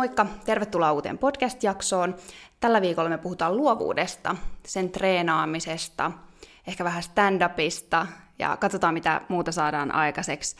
[0.00, 2.14] Moikka, tervetuloa uuteen podcast-jaksoon.
[2.60, 6.12] Tällä viikolla me puhutaan luovuudesta, sen treenaamisesta,
[6.66, 8.06] ehkä vähän stand-upista
[8.38, 10.56] ja katsotaan mitä muuta saadaan aikaiseksi.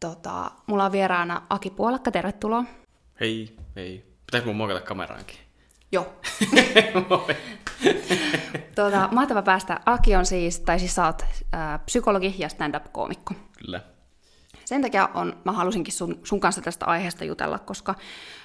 [0.00, 2.64] Tota, mulla on vieraana Aki Puolakka, tervetuloa.
[3.20, 4.04] Hei, hei.
[4.26, 5.36] Pitäisikö mun muokata kameraankin?
[5.92, 6.04] Joo.
[8.74, 9.80] tota, mahtava päästä.
[9.86, 11.24] Aki on siis, tai siis sä oot
[11.54, 13.34] äh, psykologi ja stand-up-koomikko.
[13.58, 13.80] Kyllä.
[14.66, 17.94] Sen takia on, mä halusinkin sun, sun kanssa tästä aiheesta jutella, koska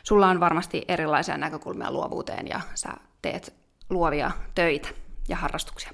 [0.04, 2.90] sulla on varmasti erilaisia näkökulmia luovuuteen ja sä
[3.22, 3.54] teet
[3.90, 4.90] luovia töitä
[5.30, 5.92] ja harrastuksia.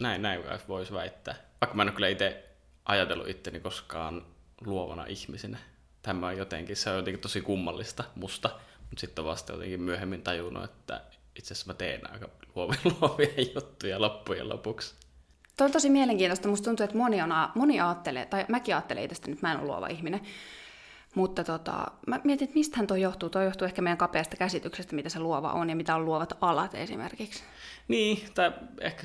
[0.00, 1.34] Näin, näin voisi väittää.
[1.60, 2.44] Vaikka mä en ole kyllä itse
[2.84, 4.26] ajatellut itteni koskaan
[4.66, 5.58] luovana ihmisenä.
[6.02, 8.50] Tämä jotenkin, se on jotenkin tosi kummallista musta,
[8.80, 11.00] mutta sitten vasta jotenkin myöhemmin tajunnut, että
[11.36, 14.94] itse asiassa mä teen aika luovia, luovia juttuja loppujen lopuksi.
[15.56, 16.48] Tuo on tosi mielenkiintoista.
[16.48, 19.66] Musta tuntuu, että moni, on, moni ajattelee, tai mäkin ajattelen itsestä nyt, mä en ole
[19.66, 20.20] luova ihminen.
[21.14, 23.30] Mutta tota, mä mietin, että mistähän tuo johtuu.
[23.30, 26.74] Tuo johtuu ehkä meidän kapeasta käsityksestä, mitä se luova on ja mitä on luovat alat
[26.74, 27.44] esimerkiksi.
[27.88, 29.02] Niin, tai ehkä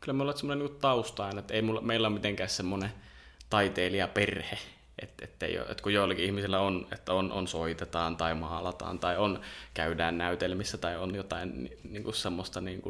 [0.00, 2.90] kyllä me ollaan semmoinen niin tausta aina, että ei mulla, meillä ole mitenkään semmoinen
[3.50, 4.58] taiteilijaperhe,
[4.98, 8.98] että, että, ei ole, että kun joillakin ihmisillä on, että on, on soitetaan tai maalataan
[8.98, 9.40] tai on,
[9.74, 12.82] käydään näytelmissä tai on jotain niin kuin semmoista niin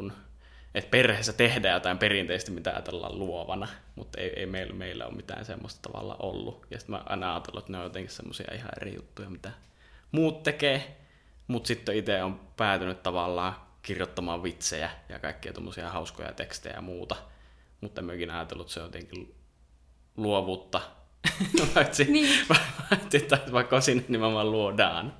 [0.75, 5.45] että perheessä tehdään jotain perinteistä, mitä ajatellaan luovana, mutta ei, ei meillä, meillä ole mitään
[5.45, 6.65] semmoista tavalla ollut.
[6.71, 9.51] Ja sitten mä aina ajatellut, että ne on jotenkin semmoisia ihan eri juttuja, mitä
[10.11, 10.97] muut tekee,
[11.47, 17.15] mutta sitten itse on päätynyt tavallaan kirjoittamaan vitsejä ja kaikkia tuommoisia hauskoja tekstejä ja muuta,
[17.81, 19.35] mutta en myöskin ajatellut, että se on jotenkin
[20.17, 20.81] luovuutta,
[21.73, 22.47] Paitsi, niin.
[23.51, 25.13] vaikka sinne nimenomaan luodaan.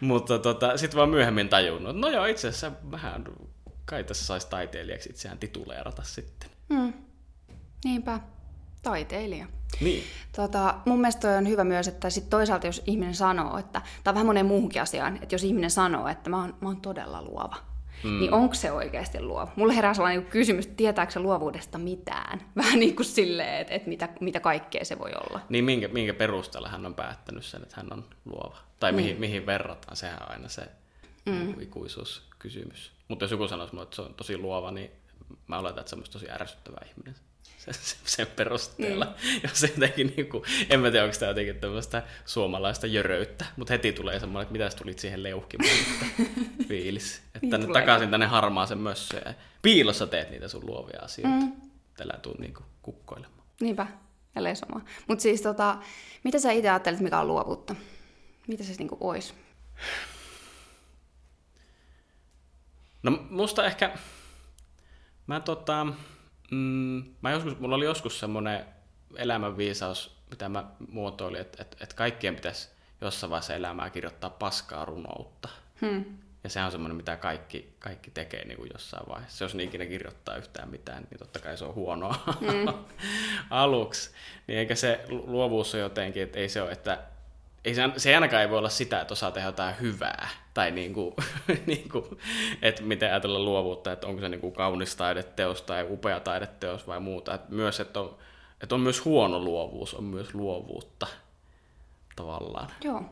[0.00, 3.24] Mutta tota, sitten vaan myöhemmin tajunnut, no joo, itse asiassa vähän
[3.84, 6.50] kai tässä saisi taiteilijaksi itseään tituleerata sitten.
[6.74, 6.92] Hmm.
[7.84, 8.20] Niinpä,
[8.82, 9.46] taiteilija.
[9.80, 10.04] Niin.
[10.36, 14.26] Tota, mun mielestä on hyvä myös, että sit toisaalta jos ihminen sanoo, että, tai vähän
[14.26, 17.56] moneen muuhunkin asiaan, että jos ihminen sanoo, että mä oon, mä oon todella luova,
[18.04, 18.20] mm.
[18.20, 19.52] niin onko se oikeasti luova?
[19.56, 22.40] Mulle herää sellainen niin kysymys, että tietääkö se luovuudesta mitään?
[22.56, 25.40] Vähän niin kuin silleen, että, että mitä, mitä kaikkea se voi olla.
[25.48, 28.56] Niin minkä, minkä perusteella hän on päättänyt sen, että hän on luova?
[28.80, 29.04] Tai niin.
[29.04, 30.62] mihin, mihin verrataan, sehän on aina se
[31.26, 31.60] mm.
[31.60, 32.92] ikuisuuskysymys.
[33.08, 34.90] Mutta jos joku sanoisi että se on tosi luova, niin
[35.46, 37.14] mä oletan, että se on tosi ärsyttävä ihminen
[38.04, 39.04] sen perusteella.
[39.04, 39.40] Mm.
[39.42, 43.92] Jos jotenkin, niin kuin, en mä tiedä, onko tämä jotenkin tämmöistä suomalaista jöröyttä, mutta heti
[43.92, 46.06] tulee semmoinen, että mitä tulit siihen leuhkimaan, että
[46.68, 47.22] fiilis.
[47.26, 49.34] Että niin tänne takaisin tänne harmaaseen mössöön.
[49.62, 51.36] Piilossa teet niitä sun luovia asioita.
[51.36, 51.52] Mm.
[51.96, 53.42] Tällä tuu niin kuin, kukkoilemaan.
[53.60, 53.86] Niinpä,
[54.36, 54.80] ellei sama.
[55.08, 55.78] Mutta siis tota,
[56.24, 57.74] mitä sä itse ajattelet, mikä on luovuutta?
[58.46, 59.34] Mitä se niin kuin olisi?
[63.04, 63.90] No musta ehkä,
[65.26, 65.86] mä tota,
[66.50, 68.64] mm, mä joskus, mulla oli joskus semmoinen
[69.16, 72.68] elämänviisaus, mitä mä muotoilin, että, että, että kaikkien pitäisi
[73.00, 75.48] jossain vaiheessa elämää kirjoittaa paskaa runoutta.
[75.80, 76.04] Hmm.
[76.44, 79.44] Ja se on semmoinen, mitä kaikki, kaikki tekee niin kuin jossain vaiheessa.
[79.44, 82.84] Jos ikinä kirjoittaa yhtään mitään, niin totta kai se on huonoa hmm.
[83.50, 84.10] aluksi.
[84.46, 86.98] Niin eikä se luovuus ole jotenkin, että ei se ole, että
[87.64, 90.28] ei se, se ainakaan ei voi olla sitä, että osaa tehdä jotain hyvää.
[90.54, 91.14] Tai niin kuin,
[91.66, 92.04] niin kuin,
[92.62, 97.00] että miten ajatella luovuutta, että onko se niin kuin kaunis taideteos tai upea taideteos vai
[97.00, 97.34] muuta.
[97.34, 98.16] Että myös, että on,
[98.60, 101.06] että on myös huono luovuus, on myös luovuutta
[102.16, 102.70] tavallaan.
[102.84, 103.04] Joo.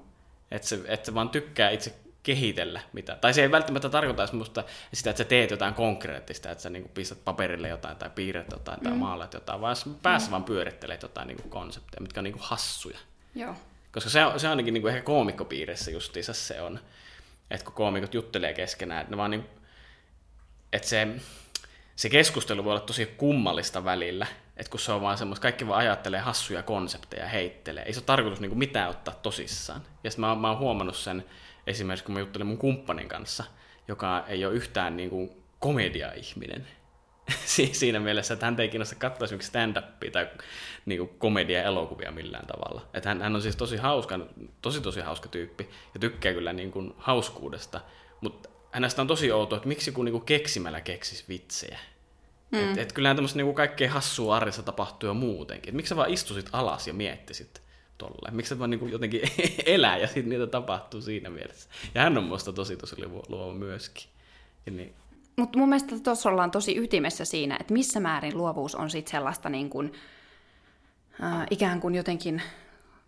[0.50, 3.16] Että se, että se vaan tykkää itse kehitellä mitä.
[3.20, 4.64] Tai se ei välttämättä tarkoita semmoista,
[4.94, 8.50] sitä, että sä teet jotain konkreettista, että sä niin kuin pistät paperille jotain tai piirret
[8.50, 8.84] jotain mm.
[8.84, 10.32] tai maalat jotain, vaan päässä mm.
[10.32, 12.98] vaan pyörittelet jotain niin kuin konsepteja, mitkä on niin kuin hassuja.
[13.34, 13.54] Joo.
[13.92, 16.80] Koska se on, ainakin niin ehkä koomikkopiirissä justiinsa se on,
[17.50, 19.44] että kun koomikot juttelee keskenään, että ne vaan niin,
[20.72, 21.08] että se,
[21.96, 24.26] se keskustelu voi olla tosi kummallista välillä,
[24.56, 27.84] että kun se on vaan semmoista, kaikki vaan ajattelee hassuja konsepteja, heittelee.
[27.84, 29.82] Ei se ole tarkoitus niin mitään ottaa tosissaan.
[30.04, 31.24] Ja sitten mä, mä oon huomannut sen
[31.66, 33.44] esimerkiksi, kun mä juttelen mun kumppanin kanssa,
[33.88, 36.66] joka ei ole yhtään niin komedia-ihminen,
[37.72, 40.28] siinä mielessä, että hän ei kiinnosta katsoa esimerkiksi stand-upia tai
[40.86, 42.88] niin kuin komedia-elokuvia millään tavalla.
[42.94, 44.20] Että hän, hän on siis tosi hauska,
[44.62, 47.80] tosi tosi hauska tyyppi ja tykkää kyllä niin kuin hauskuudesta,
[48.20, 51.78] mutta hänestä on tosi outoa, että miksi joku niin kuin keksimällä keksisi vitsejä.
[52.50, 52.68] Mm.
[52.68, 55.68] Että et kyllähän tämmöistä niin kaikkea hassua arjessa tapahtuu jo muutenkin.
[55.68, 57.62] Et miksi sä vaan istusit alas ja miettisit
[57.98, 58.36] tolleen?
[58.36, 59.20] Miksi sä vaan niin kuin jotenkin
[59.66, 61.68] elää ja sitten niitä tapahtuu siinä mielessä.
[61.94, 62.96] Ja hän on musta tosi tosi
[63.28, 64.04] luova myöskin.
[64.66, 64.94] Ja niin,
[65.36, 69.48] mutta mun mielestä tuossa ollaan tosi ytimessä siinä, että missä määrin luovuus on sitten sellaista
[69.48, 69.92] niin kuin,
[71.22, 72.42] äh, ikään kuin jotenkin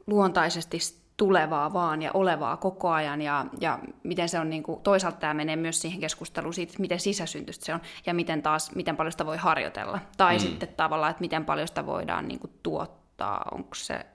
[0.06, 0.78] luontaisesti
[1.16, 5.34] tulevaa vaan ja olevaa koko ajan ja, ja miten se on niin kuin, toisaalta tämä
[5.34, 9.26] menee myös siihen keskusteluun siitä, miten sisäsyntystä se on ja miten taas, miten paljon sitä
[9.26, 9.98] voi harjoitella.
[10.16, 10.40] Tai mm.
[10.40, 14.06] sitten tavallaan, että miten paljon sitä voidaan niin kuin, tuottaa, onko se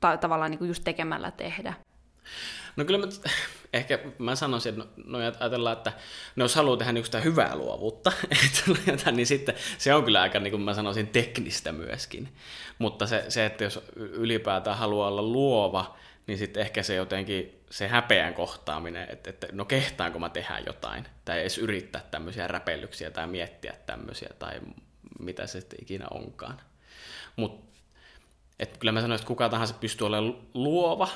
[0.00, 1.74] tai tavallaan niin kuin just tekemällä tehdä.
[2.76, 3.12] No kyllä mä,
[3.72, 5.92] ehkä mä sanoisin, että no, no ajatellaan, että
[6.36, 8.12] no jos haluaa tehdä niin sitä hyvää luovuutta,
[8.92, 12.28] että, niin sitten se on kyllä aika, niin kuin mä sanoisin, teknistä myöskin.
[12.78, 17.88] Mutta se, se, että jos ylipäätään haluaa olla luova, niin sitten ehkä se jotenkin se
[17.88, 23.26] häpeän kohtaaminen, että, että no kehtaanko mä tehdä jotain, tai edes yrittää tämmöisiä räpellyksiä tai
[23.26, 24.60] miettiä tämmöisiä, tai
[25.18, 26.60] mitä se sitten ikinä onkaan.
[27.36, 27.74] Mutta
[28.78, 31.08] kyllä mä sanoisin, että kuka tahansa pystyy olemaan luova,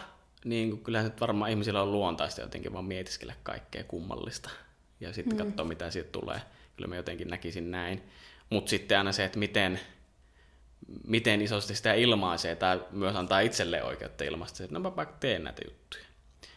[0.48, 4.50] niin kyllä nyt varmaan ihmisillä on luontaista jotenkin vaan mietiskellä kaikkea kummallista,
[5.00, 5.44] ja sitten mm.
[5.44, 6.40] katsoa, mitä siitä tulee.
[6.76, 8.02] Kyllä mä jotenkin näkisin näin.
[8.50, 9.80] Mutta sitten aina se, että miten,
[11.06, 15.44] miten isosti sitä ilmaisee tai myös antaa itselleen oikeutta ilmaista, että no mä vaikka teen
[15.44, 16.04] näitä juttuja.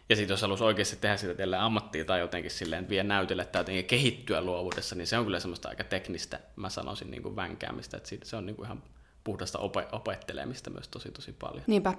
[0.10, 3.60] Ja sitten jos haluaisi oikeasti tehdä sitä teille ammattia tai jotenkin silleen, vie näytellä tai
[3.60, 7.98] jotenkin kehittyä luovuudessa, niin se on kyllä semmoista aika teknistä, mä sanoisin, niin kuin vänkäämistä,
[7.98, 8.84] että se on niin kuin ihan
[9.24, 11.64] puhdasta op- opettelemista myös tosi tosi paljon.
[11.68, 11.94] Niinpä.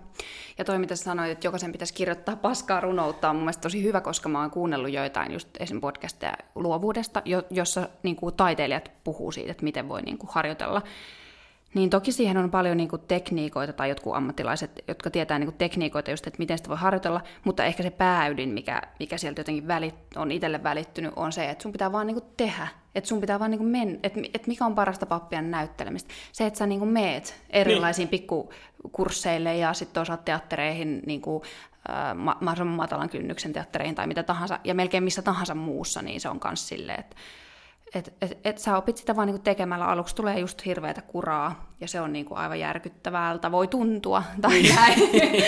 [0.59, 4.01] Ja toi mitä sanoit, että jokaisen pitäisi kirjoittaa paskaa runoutta on mun mielestä tosi hyvä,
[4.01, 5.81] koska mä oon kuunnellut joitain just esim.
[5.81, 10.83] podcasteja luovuudesta, jossa niin kuin, taiteilijat puhuu siitä, että miten voi niin kuin, harjoitella
[11.75, 15.59] niin toki siihen on paljon niin kuin tekniikoita tai jotkut ammattilaiset, jotka tietää niin kuin
[15.59, 19.69] tekniikoita just, että miten sitä voi harjoitella, mutta ehkä se pääydin, mikä, mikä sieltä jotenkin
[19.69, 22.69] välit, on itselle välittynyt, on se, että sun pitää vaan niin kuin tehdä.
[22.95, 26.15] Että sun pitää vaan niin kuin mennä, että, että mikä on parasta pappien näyttelemistä.
[26.33, 28.21] Se, että sä niin kuin meet erilaisiin niin.
[28.21, 31.43] pikkukursseille ja sitten toisaalta teattereihin niin kuin,
[31.91, 36.29] äh, mahdollisimman matalan kynnyksen teattereihin tai mitä tahansa, ja melkein missä tahansa muussa, niin se
[36.29, 37.17] on myös silleen, että
[37.95, 39.87] et, et, et sä opit sitä vaan niinku tekemällä.
[39.87, 43.53] Aluksi tulee just hirveätä kuraa, ja se on niinku aivan järkyttävältä.
[43.53, 44.75] Voi tuntua, tai niin.
[44.75, 45.01] näin.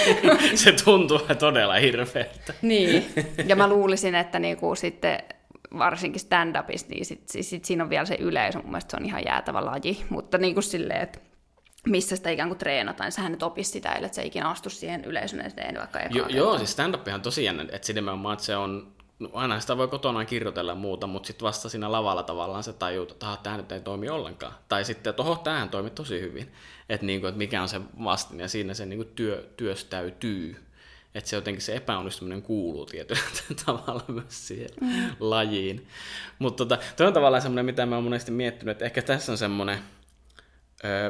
[0.58, 2.55] se tuntuu todella hirveältä.
[2.62, 3.06] niin,
[3.49, 5.19] ja mä luulisin, että niinku sitten
[5.79, 8.58] varsinkin stand-upissa, niin sit, sit, sit siinä on vielä se yleisö.
[8.58, 11.19] Mun mielestä se on ihan jäätävä laji, mutta niinku silleen, että
[11.87, 13.12] missä sitä ikään kuin treenataan.
[13.12, 16.73] Sähän nyt opisi sitä, että se ikinä astu siihen yleisön eteen vaikka jo, Joo, siis
[16.73, 18.94] stand-up on tosi jännä, että nimenomaan, että se on
[19.25, 23.03] no aina sitä voi kotona kirjoitella muuta, mutta sitten vasta siinä lavalla tavallaan se tajuu,
[23.03, 24.55] että tämä nyt ei toimi ollenkaan.
[24.69, 26.53] Tai sitten, että oho, tämähän toimi tosi hyvin.
[26.88, 30.56] Että niinku, et mikä on se vastin, ja siinä se niinku työ, työstäytyy.
[31.15, 33.21] Että se jotenkin se epäonnistuminen kuuluu tietyllä
[33.67, 35.17] tavalla myös siihen mm.
[35.21, 35.87] lajiin.
[36.38, 39.38] Mutta tota, toi on tavallaan semmoinen, mitä mä oon monesti miettinyt, että ehkä tässä on
[39.38, 39.79] semmoinen,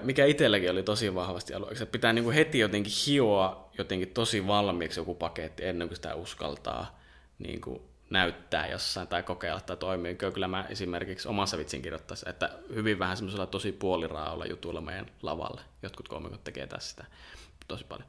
[0.02, 5.00] mikä itselläkin oli tosi vahvasti alueeksi, että pitää niinku heti jotenkin hioa jotenkin tosi valmiiksi
[5.00, 7.00] joku paketti ennen kuin sitä uskaltaa
[7.38, 10.14] niin kuin näyttää jossain tai kokeilla tai toimii.
[10.14, 15.60] Kyllä mä esimerkiksi omassa vitsin kirjoittaisin, että hyvin vähän semmoisella tosi puoliraalla jutuilla meidän lavalle.
[15.82, 17.04] Jotkut komikot tekee tässä sitä
[17.68, 18.08] tosi paljon.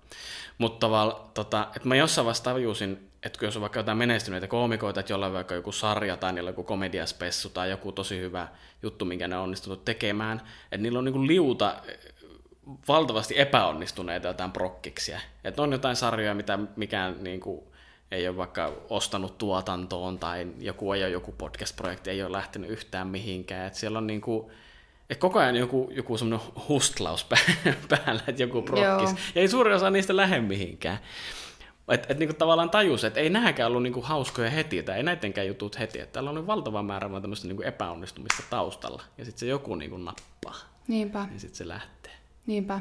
[0.58, 0.88] Mutta
[1.34, 5.34] tota, että mä jossain vaiheessa tajusin, että jos on vaikka jotain menestyneitä koomikoita, että jollain
[5.34, 8.48] vaikka joku sarja tai niillä joku komediaspessu tai joku tosi hyvä
[8.84, 11.76] juttu, minkä ne on onnistunut tekemään, että niillä on niin liuta
[12.88, 15.20] valtavasti epäonnistuneita jotain prokkiksia.
[15.44, 17.64] Että on jotain sarjoja, mitä mikään niin kuin,
[18.12, 23.08] ei ole vaikka ostanut tuotantoon tai joku ei ole joku podcast-projekti, ei ole lähtenyt yhtään
[23.08, 23.68] mihinkään.
[23.68, 24.52] Et siellä on niinku,
[25.10, 27.26] et koko ajan joku, joku semmoinen hustlaus
[27.90, 29.10] päällä, että joku prokkis.
[29.10, 29.20] Joo.
[29.36, 30.98] Ja ei suuri osa niistä lähde mihinkään.
[31.88, 35.48] Että et niinku tavallaan tajus, että ei nämäkään ollut niinku hauskoja heti, tai ei näidenkään
[35.48, 36.00] jutut heti.
[36.00, 39.04] Että täällä on valtava määrä vaan tämmöistä niinku epäonnistumista taustalla.
[39.18, 40.56] Ja sitten se joku niinku nappaa.
[40.88, 41.26] Niinpä.
[41.30, 42.14] Niin sitten se lähtee.
[42.46, 42.80] Niinpä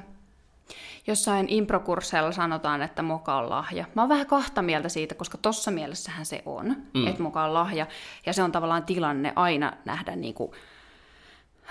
[1.06, 3.84] jossain improkursseilla sanotaan, että moka on lahja.
[3.94, 7.06] Mä oon vähän kahta mieltä siitä, koska tossa mielessähän se on, mm.
[7.06, 7.86] että moka on lahja.
[8.26, 10.52] Ja se on tavallaan tilanne aina nähdä, niin kuin,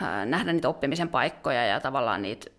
[0.01, 2.51] äh, nähdä niitä oppimisen paikkoja ja tavallaan niitä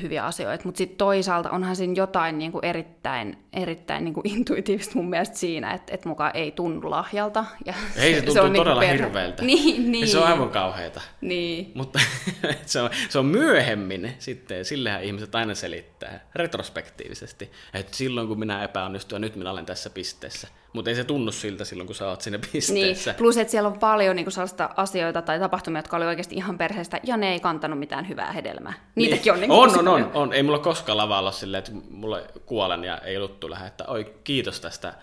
[0.00, 4.92] hyviä asioita, mutta sitten toisaalta onhan siinä jotain niin kuin erittäin, erittäin niin kuin intuitiivista
[4.94, 7.44] mun mielestä siinä, että, että mukaan ei tunnu lahjalta.
[7.64, 9.02] Ja ei, se, se tuntuu se on todella niin per...
[9.02, 9.42] hirveältä.
[9.42, 10.08] Niin, niin.
[10.08, 11.00] se on aivan kauheata.
[11.20, 11.72] Niin.
[11.74, 11.98] Mutta
[12.66, 18.64] se on, se on myöhemmin sitten, sillähän ihmiset aina selittää retrospektiivisesti, että silloin kun minä
[18.64, 20.48] epäonnistuin, nyt minä olen tässä pisteessä.
[20.72, 23.10] Mutta ei se tunnu siltä silloin, kun sä oot siinä pisteessä.
[23.10, 26.58] Niin, plus että siellä on paljon niin sellaista asioita tai tapahtumia, jotka oli oikeasti ihan
[26.58, 28.72] perheestä, ja ne ei kantanut mitään hyvää hedelmää.
[28.94, 29.50] Niitäkin niin.
[29.50, 30.32] on niin On, on, on, on.
[30.32, 34.14] Ei mulla koskaan lavalla ole silleen, että mulla kuolen ja ei luttu lähde, että oi
[34.24, 34.94] kiitos tästä,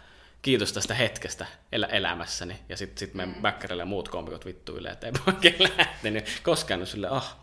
[0.42, 2.56] kiitos tästä hetkestä el- elämässäni.
[2.70, 3.34] Ja sitten sit me mm.
[3.78, 7.36] ja muut kompikot vittuille, että ei oikein lähtenyt koskaan sille, ah,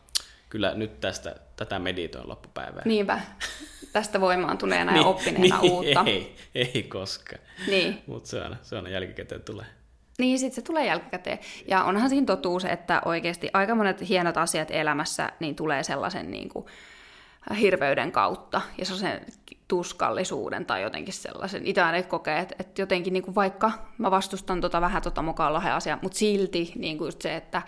[0.57, 2.83] kyllä nyt tästä, tätä meditoin loppupäivää.
[2.85, 3.21] Niinpä.
[3.93, 6.05] Tästä voimaantuneena ja niin, oppineena niin, uutta.
[6.07, 7.43] Ei, ei koskaan.
[7.67, 8.03] Niin.
[8.07, 9.67] Mutta se on, se on jälkikäteen tulee.
[10.19, 11.39] Niin, sitten se tulee jälkikäteen.
[11.69, 16.49] Ja onhan siinä totuus, että oikeasti aika monet hienot asiat elämässä niin tulee sellaisen niin
[16.49, 16.67] kuin,
[17.61, 19.27] hirveyden kautta ja sellaisen
[19.69, 21.67] tuskallisuuden tai jotenkin sellaisen.
[21.67, 25.53] Itse aina kokee, että, että jotenkin niin kuin vaikka mä vastustan tota vähän tota mukaan
[25.53, 27.63] lahe asiaa, mutta silti niin kuin just se, että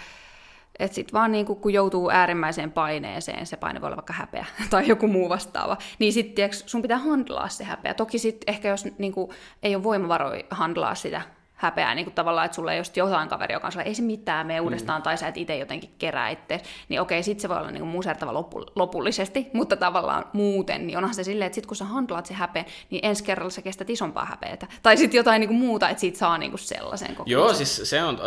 [0.78, 4.88] että sitten vaan niin kun joutuu äärimmäiseen paineeseen, se paine voi olla vaikka häpeä tai
[4.88, 7.94] joku muu vastaava, niin sitten sun pitää handlaa se häpeä.
[7.94, 9.30] Toki sitten ehkä jos niin kuin,
[9.62, 11.22] ei ole voimavaroja handlaa sitä
[11.58, 14.02] häpeää, niin kuin tavallaan, että sulla ei just jotain kaveri, joka on sellainen, ei se
[14.02, 15.02] mitään, me uudestaan, mm.
[15.02, 17.90] tai sä et itse jotenkin kerää itse, niin okei, sit se voi olla niin kuin
[17.90, 22.26] musertava loppu, lopullisesti, mutta tavallaan muuten, niin onhan se silleen, että sit kun sä handlaat
[22.26, 24.66] se häpeä, niin ensi kerralla sä kestät isompaa häpeätä.
[24.82, 27.32] Tai sitten jotain niin kuin muuta, että siitä saa niin kuin sellaisen kokemuksen.
[27.32, 28.18] Joo, siis se on,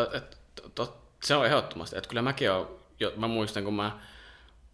[0.75, 2.67] to, se on ehdottomasti, että kyllä mäkin olen,
[2.99, 3.99] jo, mä muistan, kun mä,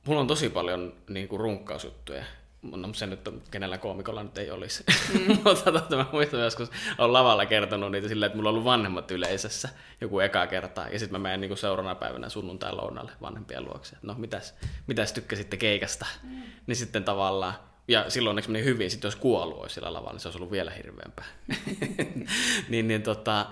[0.06, 2.24] mulla on tosi paljon niin kuin runkkausjuttuja,
[2.62, 4.84] no se nyt on, kenellä koomikolla nyt ei olisi.
[5.14, 5.38] Mm.
[5.44, 9.12] Mutta totta, mä muistan joskus, olen lavalla kertonut niitä sillä, että mulla on ollut vanhemmat
[9.12, 9.70] yleisössä
[10.02, 13.98] joku eka kertaa, ja sitten mä menen niin seuraavana päivänä sunnuntai lounalle vanhempien luokse.
[14.02, 14.56] No, mitäs,
[14.88, 16.06] mitäs tykkäsitte keikasta?
[16.24, 16.42] Mm.
[16.68, 17.54] Niin sitten tavallaan,
[17.88, 20.52] ja silloin onneksi meni hyvin, sitten jos kuollut olisi sillä lavalla, niin se olisi ollut
[20.52, 21.26] vielä hirveämpää.
[22.70, 23.46] niin, niin tota,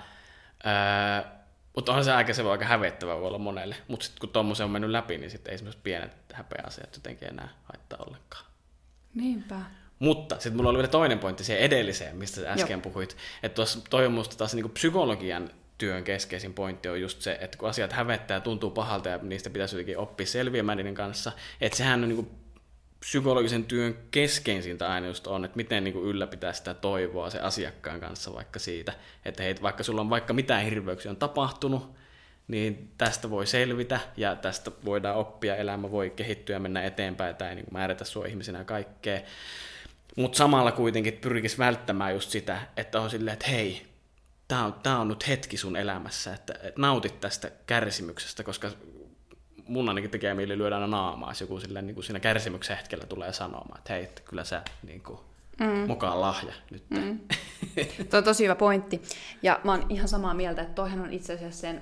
[0.63, 1.44] ää,
[1.75, 3.75] mutta onhan se aika, se voi aika hävettävä voi olla monelle.
[3.87, 7.49] Mutta sitten kun tuommoisen on mennyt läpi, niin sitten ei semmoiset pienet häpeäasiat jotenkin enää
[7.63, 8.45] haittaa ollenkaan.
[9.13, 9.55] Niinpä.
[9.99, 12.81] Mutta sitten mulla oli vielä toinen pointti siihen edelliseen, mistä sä äsken Joo.
[12.81, 13.17] puhuit.
[13.43, 17.57] Että tuossa toi on musta taas niin psykologian työn keskeisin pointti on just se, että
[17.57, 22.03] kun asiat hävettää, tuntuu pahalta ja niistä pitäisi jotenkin oppia selviämään niiden kanssa, että sehän
[22.03, 22.44] on niin
[22.99, 27.99] psykologisen työn keskeisintä aina just on, että miten niin kuin ylläpitää sitä toivoa se asiakkaan
[27.99, 28.93] kanssa vaikka siitä,
[29.25, 31.95] että hei, vaikka sulla on vaikka mitään hirveyksiä on tapahtunut,
[32.47, 37.55] niin tästä voi selvitä ja tästä voidaan oppia, elämä voi kehittyä ja mennä eteenpäin tai
[37.55, 39.21] niin määrätä sua ihmisenä kaikkea.
[40.15, 43.85] Mutta samalla kuitenkin pyrkisi välttämään just sitä, että on silleen, että hei,
[44.47, 48.71] tämä on, on nyt hetki sun elämässä, että, että nautit tästä kärsimyksestä, koska
[49.67, 53.05] mun ainakin tekee mieli lyödä aina naamaa, jos joku silleen, niin kuin siinä kärsimyksen hetkellä
[53.05, 55.19] tulee sanomaan, että hei, että kyllä sä niin kuin,
[55.59, 55.87] mm.
[55.87, 56.83] mukaan lahja nyt.
[56.89, 57.19] Mm.
[58.09, 59.01] Tuo on tosi hyvä pointti.
[59.41, 61.81] Ja mä oon ihan samaa mieltä, että toihan on itse asiassa sen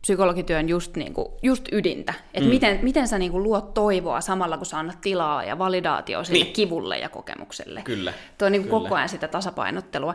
[0.00, 2.14] psykologityön just, niin kuin, just ydintä.
[2.34, 2.54] Että mm.
[2.54, 6.44] miten, miten sä niin kuin, luot toivoa samalla, kun sä annat tilaa ja validaatio sille
[6.44, 6.52] niin.
[6.52, 7.82] kivulle ja kokemukselle.
[7.82, 8.12] Kyllä.
[8.38, 8.82] Tuo on niin kuin, Kyllä.
[8.82, 10.14] koko ajan sitä tasapainottelua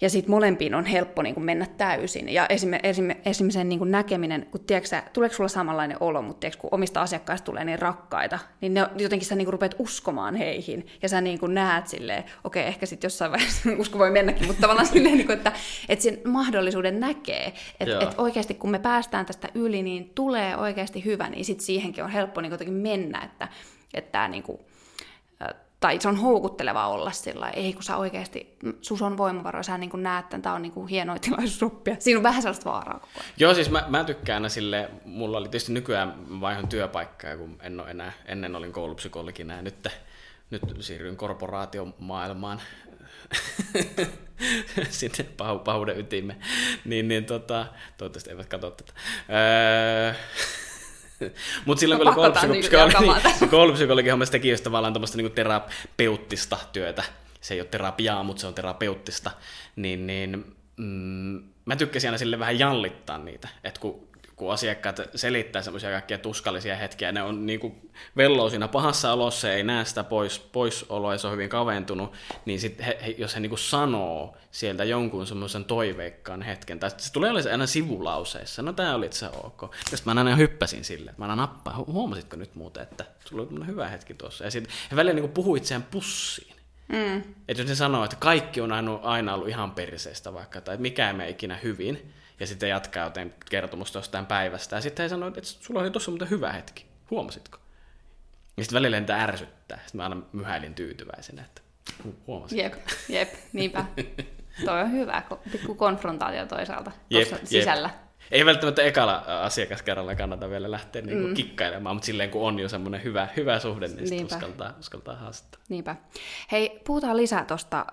[0.00, 2.28] ja sitten molempiin on helppo niin kuin mennä täysin.
[2.28, 6.40] Ja esim, esim, esim sen niin kuin näkeminen, kun tiedätkö, tuleeko sulla samanlainen olo, mutta
[6.40, 10.34] tiedätkö, kun omista asiakkaista tulee niin rakkaita, niin ne, jotenkin sä niin kuin rupeat uskomaan
[10.34, 14.10] heihin, ja sä niin kuin näet silleen, okei, okay, ehkä sitten jossain vaiheessa usko voi
[14.10, 15.52] mennäkin, mutta tavallaan silleen, niin kuin, että,
[15.88, 21.04] että sen mahdollisuuden näkee, että, että oikeasti kun me päästään tästä yli, niin tulee oikeasti
[21.04, 23.48] hyvä, niin sitten siihenkin on helppo niin kuin mennä, että,
[23.94, 24.58] että tämä niin kuin,
[25.80, 29.90] tai se on houkutteleva olla sillä ei kun sä oikeasti, sus on voimavaroja, sä niin
[29.94, 31.96] näet, että tämä on niin kuin hienoa tilaisuus oppia.
[31.98, 33.32] Siinä on vähän sellaista vaaraa koko ajan.
[33.38, 37.90] Joo, siis mä, mä tykkään sille, mulla oli tietysti nykyään vaihon työpaikkaa, kun en ole
[37.90, 39.88] enää, ennen olin koulupsykologina ja nyt,
[40.50, 42.60] nyt siirryin korporaatiomaailmaan
[44.90, 46.38] sitten pah- pahuuden ytimeen.
[46.84, 47.66] Niin, niin tota,
[47.96, 48.92] toivottavasti eivät katso tätä.
[49.30, 50.14] Öö,
[51.66, 57.02] mutta silloin, kun oli koulupsykologi, koulupsykologi hommassa teki just tavallaan tämmöistä niinku terapeuttista työtä.
[57.40, 59.30] Se ei ole terapiaa, mutta se on terapeuttista.
[59.76, 63.48] Niin, niin mm, mä tykkäsin aina sille vähän jallittaa niitä.
[63.64, 64.07] Että kun
[64.38, 69.52] kun asiakkaat selittää semmoisia kaikkia tuskallisia hetkiä, ne on niin kuin velloo siinä pahassa olossa,
[69.52, 72.12] ei näe sitä pois, poisoloa ja se on hyvin kaventunut,
[72.44, 76.90] niin sit he, he, jos he niin kuin sanoo sieltä jonkun semmoisen toiveikkaan hetken, tai
[76.96, 79.74] se tulee aina sivulauseissa, no tämä oli itse ok.
[79.90, 83.66] Sitten mä aina hyppäsin sille, että mä aina nappaan, huomasitko nyt muuten, että sulla oli
[83.66, 84.44] hyvä hetki tuossa.
[84.44, 86.56] Ja sitten he välillä niin puhuu itseään pussiin.
[86.88, 87.22] Mm.
[87.48, 91.16] Että jos ne sanoo, että kaikki on aina, aina ollut ihan perseestä vaikka, tai mikään
[91.16, 94.76] me ikinä hyvin, ja sitten jatkaa joten kertomusta jostain päivästä.
[94.76, 96.86] Ja sitten he sanoo, että sulla oli tuossa muuten hyvä hetki.
[97.10, 97.58] Huomasitko?
[98.56, 99.78] Ja sitten välillä niitä ärsyttää.
[99.78, 101.62] Sitten mä aina myhäilin tyytyväisenä, että
[102.26, 102.58] huomasin.
[102.58, 102.74] Jep,
[103.08, 103.84] jep, niinpä.
[104.64, 107.88] Toi on hyvä, pikku konfrontaatio toisaalta jep, sisällä.
[107.88, 108.08] Jep.
[108.30, 111.34] Ei välttämättä ekalla asiakaskerralla kannata vielä lähteä niinku mm.
[111.34, 115.60] kikkailemaan, mutta silleen kun on jo semmoinen hyvä, hyvä suhde, niin sitten uskaltaa, uskaltaa haastaa.
[115.68, 115.96] Niinpä.
[116.52, 117.86] Hei, puhutaan lisää tuosta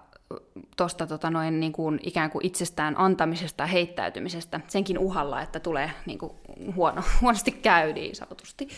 [0.78, 5.92] tuosta tota noin, niin kuin, ikään kuin itsestään antamisesta ja heittäytymisestä, senkin uhalla, että tulee
[6.06, 6.34] niin kuin,
[6.76, 8.70] huono, huonosti käy niin sanotusti.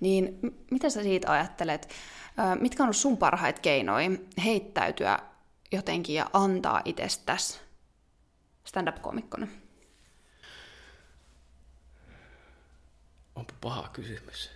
[0.00, 0.38] Niin
[0.70, 1.88] mitä sä siitä ajattelet?
[2.60, 4.10] Mitkä on ollut sun parhaita keinoja
[4.44, 5.18] heittäytyä
[5.72, 7.60] jotenkin ja antaa itsestäsi
[8.64, 9.46] stand-up-komikkona?
[13.34, 14.50] Onpa paha kysymys.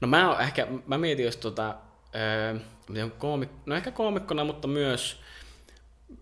[0.00, 1.74] No mä, ehkä, mä mietin jos tota,
[2.14, 2.58] öö,
[3.66, 5.22] no ehkä koomikkona, mutta myös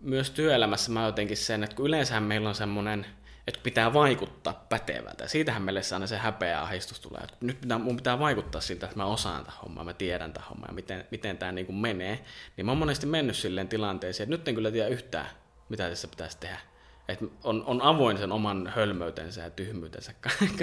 [0.01, 3.05] myös työelämässä mä jotenkin sen, että kun yleensähän meillä on semmoinen,
[3.47, 5.23] että pitää vaikuttaa pätevältä.
[5.23, 7.21] Ja siitähän meille aina se häpeä ahdistus tulee.
[7.23, 10.45] Että nyt pitää, mun pitää vaikuttaa siltä, että mä osaan tätä hommaa, mä tiedän tätä
[10.49, 12.19] hommaa ja miten, miten tämä niin menee.
[12.57, 15.27] Niin mä oon monesti mennyt silleen tilanteeseen, että nyt en kyllä tiedä yhtään,
[15.69, 16.59] mitä tässä pitäisi tehdä.
[17.07, 20.13] Että on, on avoin sen oman hölmöytensä ja tyhmyytensä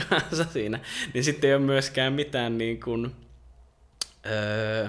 [0.08, 0.80] kanssa siinä.
[1.14, 3.16] Niin sitten ei ole myöskään mitään niin kuin,
[4.26, 4.88] öö,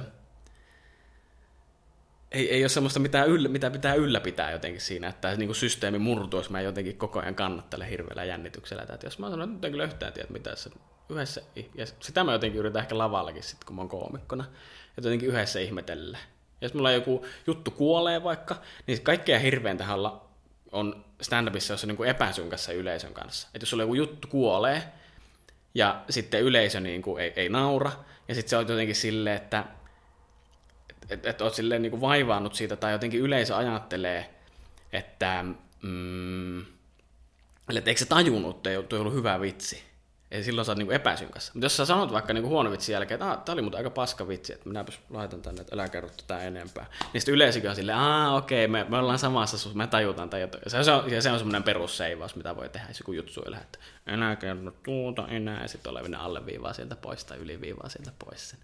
[2.31, 6.51] ei, ei ole semmoista, mitä, yllä, mitä pitää ylläpitää jotenkin siinä, että niin systeemi murtuisi,
[6.51, 8.83] mä jotenkin koko ajan kannattelen hirveällä jännityksellä.
[8.83, 10.69] Että jos mä sanon, että nyt en yhtään tiedä, mitä se
[11.09, 11.41] yhdessä,
[11.75, 14.43] ja sitä mä jotenkin yritän ehkä lavallakin sitten, kun mä oon koomikkona,
[14.97, 16.17] että jotenkin yhdessä ihmetellä.
[16.61, 20.29] Ja jos mulla joku juttu kuolee vaikka, niin kaikkea hirveän olla
[20.71, 23.47] on stand-upissa, jossa on niin epäsynkassa yleisön kanssa.
[23.47, 24.83] Että jos sulla joku juttu kuolee,
[25.73, 27.91] ja sitten yleisö niin kuin ei, ei naura,
[28.27, 29.65] ja sitten se on jotenkin silleen, että
[31.09, 34.33] että et oot silleen niin kuin vaivaannut siitä, tai jotenkin yleisö ajattelee,
[34.93, 35.45] että,
[35.81, 36.59] mm,
[37.69, 39.89] että eikö se tajunnut, että ei ollut hyvä vitsi.
[40.31, 41.51] Eli silloin sä oot niinku epäsynkässä.
[41.53, 44.27] Mutta jos sä sanot vaikka niinku huono vitsi jälkeen, että tää oli muuten aika paska
[44.27, 46.85] vitsi, että minäpäs laitan tänne, että älä kerro tätä enempää.
[47.13, 50.29] Niin sitten yleisökin on silleen, aa okei, okay, me, me ollaan samassa suus, me tajutaan
[50.29, 50.63] tai jotain.
[50.67, 54.35] Se, on, se on semmoinen perusseivaus, mitä voi tehdä, jos joku juttu ei että enää
[54.35, 58.59] kerro tuota enää, ja sitten olevinen alleviivaa sieltä pois tai yliviivaa sieltä pois sen.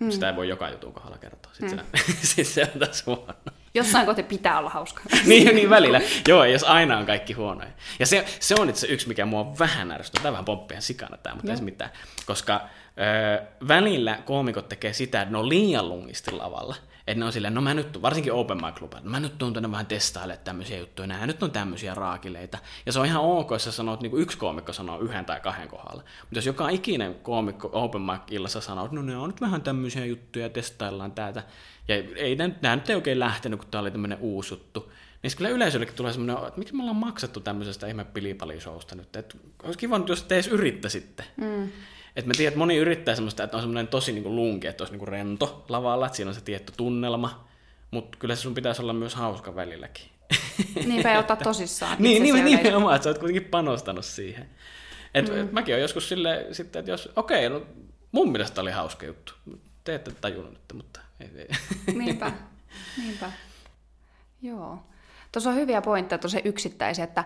[0.00, 0.10] Mm.
[0.10, 1.52] Sitä ei voi joka jutun kohdalla kertoa.
[1.52, 2.14] Sitten mm.
[2.22, 3.34] se, sit se on taas huono.
[3.74, 5.02] Jossain kohti pitää olla hauska.
[5.24, 6.00] niin, niin välillä.
[6.28, 7.70] Joo, jos aina on kaikki huonoja.
[7.98, 10.22] Ja se, se on itse yksi, mikä mua vähän ärsyttää.
[10.22, 11.52] Tämä vähän pomppia sikana tämä, mutta Joo.
[11.52, 11.90] ei se mitään.
[12.26, 16.76] Koska ö, välillä koomikot tekee sitä, että ne on liian lungisti lavalla.
[17.06, 19.70] Että ne on silleen, no mä nyt, varsinkin Open Mic Club, mä nyt tuun tänne
[19.70, 22.58] vähän testailemaan tämmöisiä juttuja, nämä nyt on tämmöisiä raakileita.
[22.86, 25.40] Ja se on ihan ok, jos sä sanot, niin kuin yksi koomikko sanoo yhden tai
[25.40, 26.02] kahden kohdalla.
[26.20, 29.62] Mutta jos joka ikinen koomikko Open Mic illassa sanoo, että no ne on nyt vähän
[29.62, 31.42] tämmöisiä juttuja, testaillaan täältä.
[31.88, 34.92] Ja ei, nämä nyt ei oikein lähtenyt, kun tämä oli tämmöinen uusi juttu.
[35.22, 39.16] Niin kyllä yleisöllekin tulee semmoinen, että miksi me ollaan maksettu tämmöisestä ihme pilipalisousta nyt.
[39.16, 41.24] Että olisi kiva jos te edes yrittäisitte.
[41.36, 41.68] Mm.
[42.16, 44.82] Et mä tiedän, että moni yrittää semmoista, että on semmoinen tosi niin kuin lunki, että
[44.82, 47.48] olisi niin kuin rento lavalla, että siinä on se tietty tunnelma,
[47.90, 50.06] mutta kyllä se sun pitäisi olla myös hauska välilläkin.
[50.86, 51.96] Niinpä ei ottaa tosissaan.
[51.98, 54.48] niin, niin, nimenomaan, että sä oot kuitenkin panostanut siihen.
[55.14, 55.40] Et, mm.
[55.40, 57.66] et mäkin olen joskus silleen, sitten, että jos, okei, okay, no
[58.12, 59.32] mun mielestä oli hauska juttu.
[59.84, 61.48] Te ette tajunnut, mutta ei, ei.
[61.98, 62.32] Niinpä,
[62.98, 63.32] niinpä.
[64.42, 64.78] Joo.
[65.32, 67.24] Tuossa on hyviä pointteja tosi yksittäisiä, että,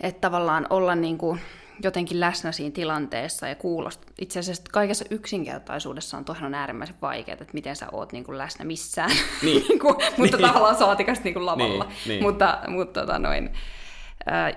[0.00, 1.40] että tavallaan olla niin kuin
[1.82, 4.06] jotenkin läsnä siinä tilanteessa ja kuulosta.
[4.20, 8.64] Itse asiassa kaikessa yksinkertaisuudessa on toinen äärimmäisen vaikeaa, että miten sä oot niin kuin läsnä
[8.64, 9.10] missään,
[9.42, 9.64] niin.
[9.68, 10.46] niin kuin, mutta niin.
[10.46, 11.84] tavallaan saatikasta niin kuin lavalla.
[11.84, 12.22] Niin, niin.
[12.22, 13.50] Mutta, mutta tota noin,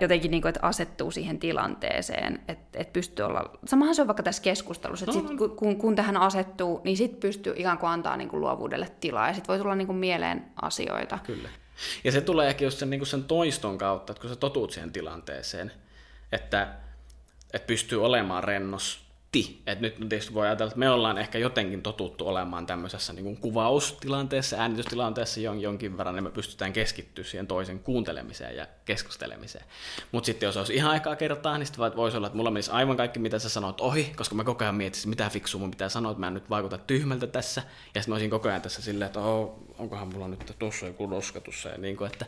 [0.01, 4.23] jotenkin niin kuin, että asettuu siihen tilanteeseen, että, että pystyy olla, samahan se on vaikka
[4.23, 8.29] tässä keskustelussa, että sit, kun, kun tähän asettuu, niin sitten pystyy ikään kuin antaa niin
[8.29, 11.19] kuin luovuudelle tilaa ja sitten voi tulla niin kuin mieleen asioita.
[11.25, 11.49] Kyllä.
[12.03, 14.71] Ja se tulee ehkä just sen, niin kuin sen toiston kautta, että kun sä totuut
[14.71, 15.71] siihen tilanteeseen,
[16.31, 16.67] että
[17.53, 19.61] että pystyy olemaan rennos ti.
[19.67, 23.37] Et nyt tietysti voi ajatella, että me ollaan ehkä jotenkin totuttu olemaan tämmöisessä niin kuin
[23.37, 29.65] kuvaustilanteessa, äänitystilanteessa jonkin verran, niin me pystytään keskittyä siihen toisen kuuntelemiseen ja keskustelemiseen.
[30.11, 32.97] Mutta sitten jos olisi ihan aikaa kertaa, niin sitten voisi olla, että mulla menisi aivan
[32.97, 36.11] kaikki, mitä sä sanoit ohi, koska mä koko ajan miettisin, mitä fiksua mun pitää sanoa,
[36.11, 37.61] että mä en nyt vaikuta tyhmältä tässä.
[37.61, 41.07] Ja sitten mä olisin koko ajan tässä silleen, että oh, onkohan mulla nyt tuossa joku
[41.07, 41.69] noskatussa.
[41.69, 42.25] Ja niin kuin, että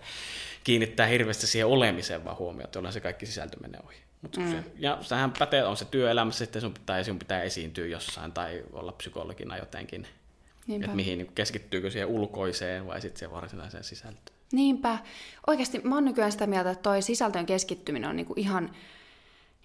[0.63, 4.08] kiinnittää hirveästi siihen olemiseen vaan huomiota, jolloin se kaikki sisältö menee ohi.
[4.21, 4.51] Mut mm.
[4.51, 8.63] se, ja sehän pätee, on se työelämässä, sitten sun pitää, sun pitää esiintyä jossain tai
[8.73, 10.07] olla psykologina jotenkin.
[10.75, 14.37] Että mihin niin keskittyykö siihen ulkoiseen vai sitten siihen varsinaiseen sisältöön.
[14.51, 14.97] Niinpä.
[15.47, 18.71] Oikeasti mä oon nykyään sitä mieltä, että toi sisältöön keskittyminen on niinku ihan,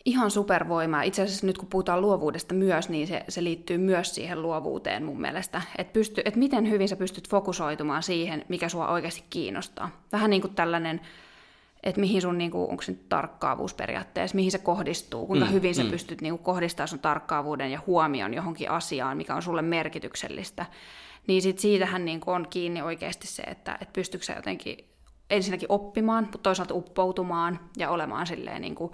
[0.04, 1.02] ihan supervoimaa.
[1.02, 5.20] Itse asiassa nyt kun puhutaan luovuudesta myös, niin se, se liittyy myös siihen luovuuteen mun
[5.20, 5.62] mielestä.
[5.78, 10.02] Että et miten hyvin sä pystyt fokusoitumaan siihen, mikä sua oikeasti kiinnostaa.
[10.12, 11.00] Vähän niin kuin tällainen
[11.84, 15.74] että mihin sun, niin kuin, onko se tarkkaavuus periaatteessa, mihin se kohdistuu, kuinka mm, hyvin
[15.74, 15.90] sä mm.
[15.90, 20.66] pystyt niin kuin, kohdistamaan sun tarkkaavuuden ja huomion johonkin asiaan, mikä on sulle merkityksellistä.
[21.26, 24.88] Niin sit siitähän niin kuin, on kiinni oikeasti se, että, että pystyykö sä jotenkin
[25.30, 28.92] ensinnäkin oppimaan, mutta toisaalta uppoutumaan ja olemaan silleen niin kuin,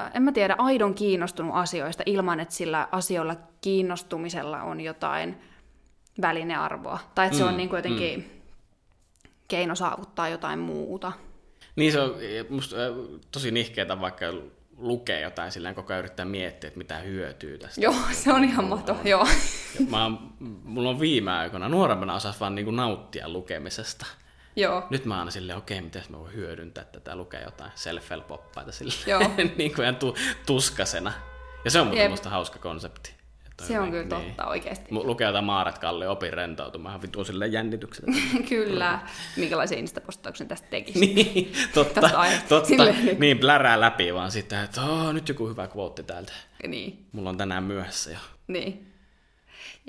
[0.00, 5.36] äh, en mä tiedä, aidon kiinnostunut asioista ilman, että sillä asioilla kiinnostumisella on jotain
[6.20, 6.98] välinearvoa.
[7.14, 8.24] Tai että se on mm, niin kuin jotenkin mm.
[9.48, 11.12] keino saavuttaa jotain muuta.
[11.76, 12.14] Niin se on
[12.48, 12.76] musta
[13.30, 14.26] tosi nihkeetä vaikka
[14.76, 17.80] lukee jotain silleen koko ajan yrittää miettiä, että mitä hyötyy tästä.
[17.80, 19.26] Joo, se on ihan mato, joo.
[19.90, 20.10] Mä,
[20.64, 24.06] mulla on viime aikoina, nuorempana osas vaan niinku nauttia lukemisesta.
[24.56, 24.86] Joo.
[24.90, 29.00] Nyt mä aina silleen, okei, okay, miten mä voin hyödyntää tätä, lukea jotain self-help-oppaita silleen,
[29.06, 29.20] Joo.
[29.58, 31.12] niin kuin ihan tu- tuskasena.
[31.64, 33.21] Ja se on musta hauska konsepti.
[33.62, 34.08] Se on kyllä niin.
[34.08, 34.86] totta oikeasti.
[34.90, 38.04] Lukee jotain Maaret Kalli, opin rentoutumaan, vittu sille jännitykset.
[38.48, 38.98] kyllä.
[39.36, 40.98] Minkälaisia Insta-postauksia tästä tekisi.
[41.14, 42.00] niin, totta,
[42.48, 42.84] totta.
[42.84, 43.20] niin.
[43.20, 46.32] niin, plärää läpi vaan sitten, että oh, nyt joku hyvä kvootti täältä.
[46.66, 47.06] Niin.
[47.12, 48.18] Mulla on tänään myöhässä jo.
[48.46, 48.92] Niin.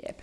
[0.06, 0.18] Jep.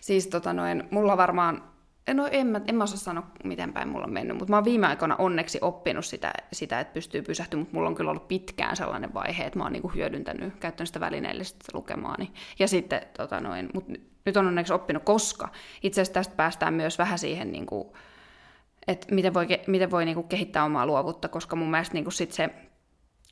[0.00, 1.75] Siis tota noin, mulla varmaan
[2.14, 4.64] No en mä, en mä osaa sanoa, miten päin mulla on mennyt, mutta mä oon
[4.64, 8.76] viime aikoina onneksi oppinut sitä, sitä että pystyy pysähtymään, mutta mulla on kyllä ollut pitkään
[8.76, 12.32] sellainen vaihe, että mä oon niinku hyödyntänyt, käyttänyt sitä välineellistä lukemaani.
[12.58, 13.84] Ja sitten, tota noin, mut
[14.26, 15.48] nyt on onneksi oppinut, koska
[15.82, 17.88] itse asiassa tästä päästään myös vähän siihen, niin kuin,
[18.88, 22.12] että miten voi, miten voi niin kuin kehittää omaa luovuutta, koska mun mielestä niin kuin
[22.12, 22.50] sit se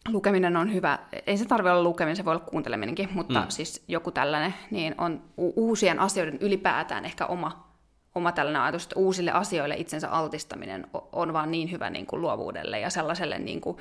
[0.09, 3.47] lukeminen on hyvä, ei se tarvitse olla lukeminen, se voi olla kuunteleminenkin, mutta mm.
[3.49, 7.64] siis joku tällainen, niin on uusien asioiden ylipäätään ehkä oma,
[8.15, 12.81] oma tällainen ajatus, että uusille asioille itsensä altistaminen on vaan niin hyvä niin kuin luovuudelle
[12.81, 13.77] ja sellaiselle niin kuin,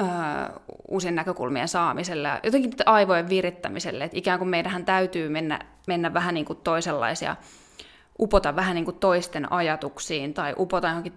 [0.00, 0.06] öö,
[0.88, 2.40] uusien näkökulmien saamiselle.
[2.42, 7.36] Jotenkin aivojen virittämiselle, että ikään kuin meidän täytyy mennä, mennä vähän niin kuin toisenlaisia,
[8.18, 11.12] upota vähän niin kuin toisten ajatuksiin tai upota johonkin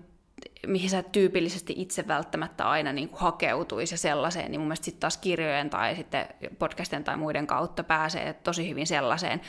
[0.68, 5.00] mihin sä tyypillisesti itse välttämättä aina niin kuin hakeutuisi ja sellaiseen, niin mun mielestä sitten
[5.00, 6.28] taas kirjojen tai sitten
[6.60, 9.42] podcastien tai muiden kautta pääsee tosi hyvin sellaiseen,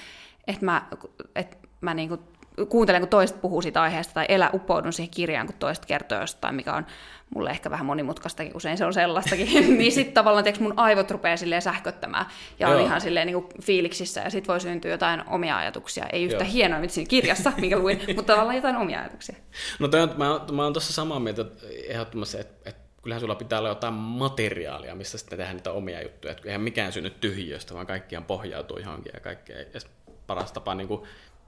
[0.46, 0.86] että mä,
[1.34, 2.20] että mä niin kuin
[2.68, 6.54] kuuntelen, kun toiset puhuu siitä aiheesta, tai elä upoudun siihen kirjaan, kun toiset kertoo jostain,
[6.54, 6.86] mikä on
[7.34, 9.46] mulle ehkä vähän monimutkaistakin, usein se on sellaistakin,
[9.78, 12.26] niin sitten tavallaan tiiäks, mun aivot rupeaa silleen sähköttämään,
[12.58, 12.86] ja on Joo.
[12.86, 16.06] ihan silleen niin kuin fiiliksissä, ja sitten voi syntyä jotain omia ajatuksia.
[16.12, 16.52] Ei yhtä Joo.
[16.52, 19.36] hienoa, mitä siinä kirjassa, minkä luin, mutta tavallaan jotain omia ajatuksia.
[19.78, 21.44] No toi on, mä, mä oon tuossa samaa mieltä
[21.88, 26.32] ehdottomasti, että, että kyllähän sulla pitää olla jotain materiaalia, missä sitten tehdään niitä omia juttuja.
[26.32, 29.58] Että eihän mikään synny tyhjöstä, vaan kaikkiaan pohjautuu johonkin ja kaikkea.
[29.58, 29.80] Ja
[30.26, 31.02] paras tapa niin kuin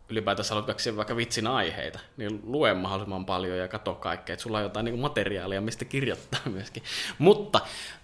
[0.08, 4.58] ylipäätänsä haluat keksiä vaikka vitsin aiheita, niin lue mahdollisimman paljon ja katso kaikkea, että sulla
[4.58, 6.82] on jotain niin materiaalia, mistä kirjoittaa myöskin.
[7.18, 7.60] Mutta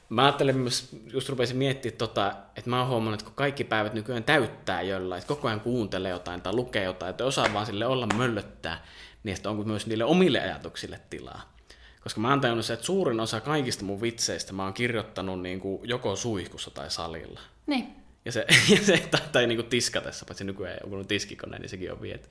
[0.09, 3.95] mä ajattelin myös, just rupesin miettimään, tota, että mä oon huomannut, että kun kaikki päivät
[3.95, 7.87] nykyään täyttää jollain, että koko ajan kuuntelee jotain tai lukee jotain, että osaa vaan sille
[7.87, 8.85] olla möllöttää,
[9.23, 11.55] niin että onko myös niille omille ajatuksille tilaa.
[12.01, 15.61] Koska mä oon tajunnut se, että suurin osa kaikista mun vitseistä mä oon kirjoittanut niin
[15.61, 17.41] kuin joko suihkussa tai salilla.
[17.67, 18.00] Niin.
[18.25, 22.03] Ja se, ja se tai niin tiskatessa, paitsi nykyään ei ole tiskikone, niin sekin on
[22.03, 22.29] viety.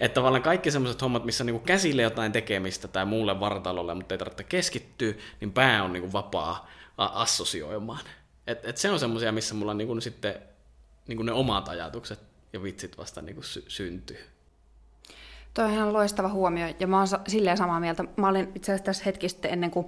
[0.00, 4.14] Että tavallaan kaikki semmoiset hommat, missä on niin käsille jotain tekemistä tai muulle vartalolle, mutta
[4.14, 8.04] ei tarvitse keskittyä, niin pää on niin vapaa assosioimaan.
[8.46, 10.34] Et, et se on semmoisia, missä mulla on niin sitten
[11.08, 12.20] niin ne omat ajatukset
[12.52, 14.18] ja vitsit vasta niin sy- syntyy.
[15.54, 18.04] Toi on ihan loistava huomio, ja mä oon silleen samaa mieltä.
[18.16, 19.86] Mä olin itse asiassa tässä hetki sitten ennen kuin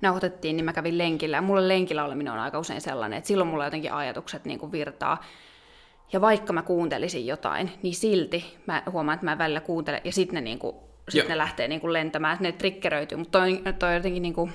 [0.00, 1.36] nauhoitettiin, niin mä kävin lenkillä.
[1.36, 4.72] Ja mulle lenkillä oleminen on aika usein sellainen, että silloin mulla jotenkin ajatukset niin kuin
[4.72, 5.24] virtaa.
[6.12, 10.34] Ja vaikka mä kuuntelisin jotain, niin silti mä huomaan, että mä välillä kuuntelen, ja sitten
[10.34, 10.76] ne, niin kuin,
[11.08, 13.18] sit ne lähtee niin kuin lentämään, että ne triggeröityy.
[13.18, 14.52] Mutta toi, toi on jotenkin niin kuin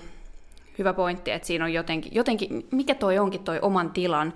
[0.77, 4.33] hyvä pointti, että siinä on jotenkin, jotenkin, mikä toi onkin toi oman tilan,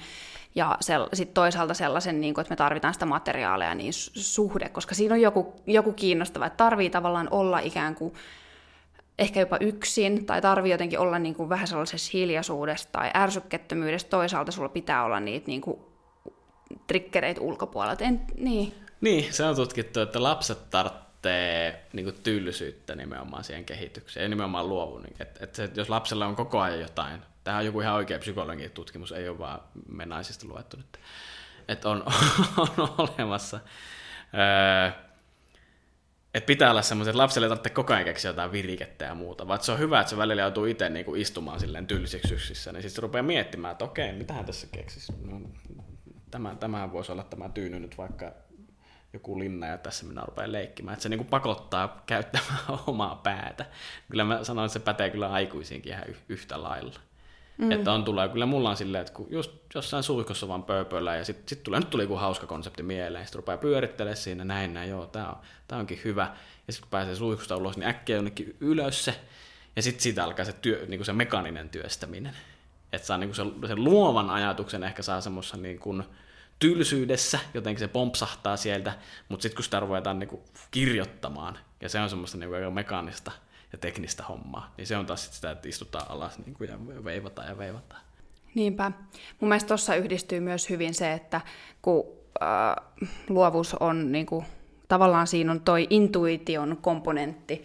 [0.55, 0.77] ja
[1.13, 5.21] sitten toisaalta sellaisen, niin kuin, että me tarvitaan sitä materiaalia, niin suhde, koska siinä on
[5.21, 8.13] joku, joku kiinnostava, että tarvii tavallaan olla ikään kuin
[9.19, 14.51] ehkä jopa yksin, tai tarvii jotenkin olla niin kuin vähän sellaisessa hiljaisuudessa tai ärsykkettömyydessä, toisaalta
[14.51, 15.79] sulla pitää olla niitä niin kuin
[16.87, 18.03] triggereitä ulkopuolelta.
[18.03, 18.73] En, niin.
[19.01, 24.69] niin, se on tutkittu, että lapset tarvitsee niin kuin tylsyyttä nimenomaan siihen kehitykseen, ja nimenomaan
[24.69, 25.05] luovun.
[25.19, 28.71] Että, että se, jos lapsella on koko ajan jotain Tämä on joku ihan oikea psykologinen
[28.71, 30.99] tutkimus, ei ole vaan me naisista luettu nyt.
[31.67, 32.03] Että on,
[32.57, 33.59] on olemassa.
[34.33, 34.91] Öö,
[36.33, 39.47] että pitää olla semmoiset, että lapselle ei tarvitse koko ajan keksiä jotain virikettä ja muuta,
[39.47, 42.81] vaan se on hyvä, että se välillä joutuu itse niinku istumaan silleen tylsiksi yksissä, niin
[42.81, 45.13] sitten se rupeaa miettimään, että okei, mitähän tässä keksisi.
[45.25, 45.41] No,
[46.31, 48.31] tämä, tämä voisi olla tämä tyyny nyt vaikka
[49.13, 50.93] joku linna ja tässä minä rupean leikkimään.
[50.93, 53.65] Että se niinku pakottaa käyttämään omaa päätä.
[54.09, 56.99] Kyllä mä sanoin, että se pätee kyllä aikuisiinkin ihan yhtä lailla.
[57.61, 57.71] Mm.
[57.71, 61.25] Että on tulee, kyllä mulla on silleen, että kun just jossain suihkossa vaan pööpöllä ja
[61.25, 64.89] sitten sit tulee, nyt tuli joku hauska konsepti mieleen, sitten rupeaa pyörittelemään siinä näin, näin,
[64.89, 66.35] joo, tää on, tää onkin hyvä.
[66.67, 69.21] Ja sitten kun pääsee suihkusta ulos, niin äkkiä jonnekin ylös se,
[69.75, 72.35] ja sitten siitä alkaa se, työ, niin kuin se mekaninen työstäminen.
[72.93, 76.03] Että saa niin kuin se, sen luovan ajatuksen ehkä saa semmoissa niin kuin
[76.59, 78.93] tylsyydessä, jotenkin se pompsahtaa sieltä,
[79.29, 83.31] mutta sitten kun sitä ruvetaan niin kuin kirjoittamaan, ja se on semmoista niin kuin mekaanista,
[83.71, 84.73] ja teknistä hommaa.
[84.77, 88.01] Niin se on taas sitä, että istutaan alas niin kuin, ja veivataan ja veivataan.
[88.55, 88.91] Niinpä.
[89.39, 91.41] Mun mielestä tuossa yhdistyy myös hyvin se, että
[91.81, 92.03] kun
[92.41, 92.85] äh,
[93.29, 94.45] luovuus on niin kuin,
[94.87, 97.63] tavallaan siinä on toi intuition komponentti,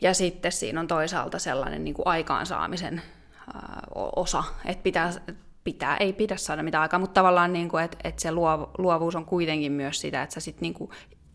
[0.00, 3.62] ja sitten siinä on toisaalta sellainen niin kuin aikaansaamisen äh,
[4.16, 5.12] osa, että pitää,
[5.64, 8.32] pitää, ei pidä saada mitään aikaa, mutta tavallaan, niin kuin, että, että se
[8.78, 10.90] luovuus on kuitenkin myös sitä, että sä sit niin kuin,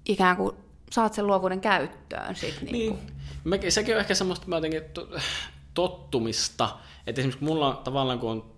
[0.05, 0.55] ikään kuin
[0.91, 2.35] saat sen luovuuden käyttöön.
[2.35, 2.99] Sit, niin, niin.
[3.43, 4.81] Mä, sekin on ehkä semmoista mä jotenkin
[5.73, 6.77] tottumista,
[7.07, 8.51] että esimerkiksi mulla on tavallaan kun on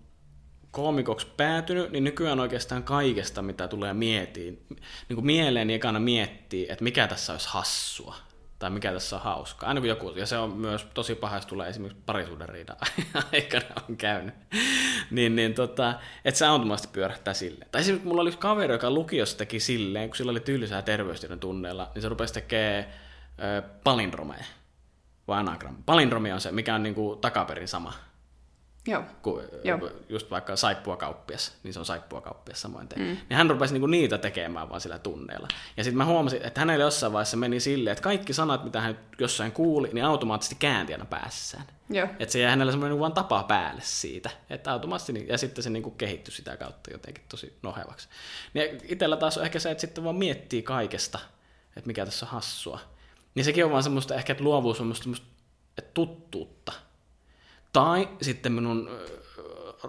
[0.72, 4.66] koomikoksi päätynyt, niin nykyään oikeastaan kaikesta, mitä tulee mietiin,
[5.10, 8.16] niin kuin mieleen niin ekana miettii, että mikä tässä olisi hassua
[8.64, 9.70] tai mikä tässä on hauskaa.
[9.70, 12.76] Aina kun joku, ja se on myös tosi paha, jos tulee esimerkiksi parisuuden riida
[13.34, 14.34] aikana on käynyt,
[15.12, 15.94] niin, niin tota,
[16.26, 17.68] että se automaattisesti pyörähtää silleen.
[17.72, 21.92] Tai esimerkiksi mulla oli kaveri, joka lukiossa teki silleen, kun sillä oli tylsää terveystiedon tunneilla,
[21.94, 22.86] niin se rupesi tekemään
[23.84, 24.46] palindromeja
[25.28, 25.76] vai anagram.
[25.86, 27.94] Palindromi on se, mikä on niin kuin takaperin sama.
[28.88, 29.04] Joo.
[29.22, 29.92] Ku, Joo.
[30.10, 33.02] just vaikka saippua kauppias, niin se on saippua kauppias samoin tein.
[33.02, 33.08] Mm.
[33.08, 35.48] Niin hän rupesi niinku niitä tekemään vaan sillä tunneilla.
[35.78, 39.00] Ja sitten mä huomasin, että hänelle jossain vaiheessa meni silleen, että kaikki sanat, mitä hän
[39.20, 41.64] jossain kuuli, niin automaattisesti käänti aina päässään.
[41.90, 42.08] Joo.
[42.20, 44.30] Että se jäi hänellä semmoinen vaan tapa päälle siitä.
[44.50, 48.08] Että automaattisesti, niin- ja sitten se niinku kehittyi sitä kautta jotenkin tosi nohevaksi.
[48.54, 51.20] Niin itsellä taas on ehkä se, että sitten vaan miettii kaikesta,
[51.78, 52.80] että mikä tässä on hassua.
[53.36, 55.28] Niin sekin on vaan semmoista ehkä, että luovuus on semmoista
[55.78, 56.74] että tuttuutta.
[57.74, 59.24] Tai sitten minun ö,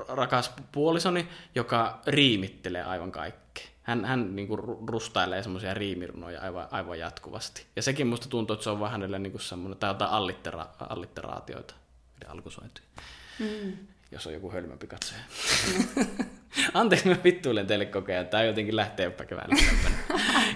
[0.09, 3.65] rakas puolisoni, joka riimittelee aivan kaikkea.
[3.83, 7.67] Hän, hän niin kuin rustailee semmoisia riimirunoja aivan, aivan jatkuvasti.
[7.77, 10.67] Ja sekin musta tuntuu, että se on vähän hänelle niin kuin semmoinen, tai jotain allittera,
[10.81, 11.75] allitteraatioita,
[12.29, 12.87] alkusointuja.
[13.39, 13.77] Mm.
[14.15, 15.21] Jos on joku hölmömpi katsoja.
[16.75, 18.27] Anteeksi, mä vittuilen teille koko ajan.
[18.27, 19.57] Tää jotenkin lähtee jopa keväällä.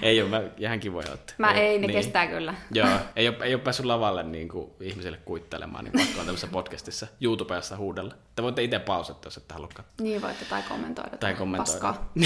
[0.03, 1.17] ei ole, mä ihan kivoja.
[1.39, 1.97] Mä ei, ne niin.
[1.97, 2.55] kestää kyllä.
[2.73, 6.53] Joo, ei ole, ei ole päässyt lavalle niin kuin ihmisille kuittelemaan, niin vaikka on tämmöisessä
[6.53, 8.15] podcastissa YouTubessa huudella.
[8.37, 9.95] Te voitte itse pausata, jos ette halua katsoa.
[10.01, 11.17] Niin voitte, tai kommentoida.
[11.17, 11.73] Tai kommentoida.
[11.73, 12.13] Paskaa.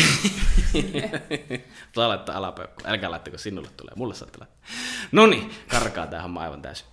[1.94, 2.82] Saa laittaa alapeukku.
[2.84, 3.92] Älkää laittako, sinulle tulee.
[3.96, 4.58] Mulle saatte laittaa.
[5.12, 6.91] No niin, karkaa tähän aivan täysin.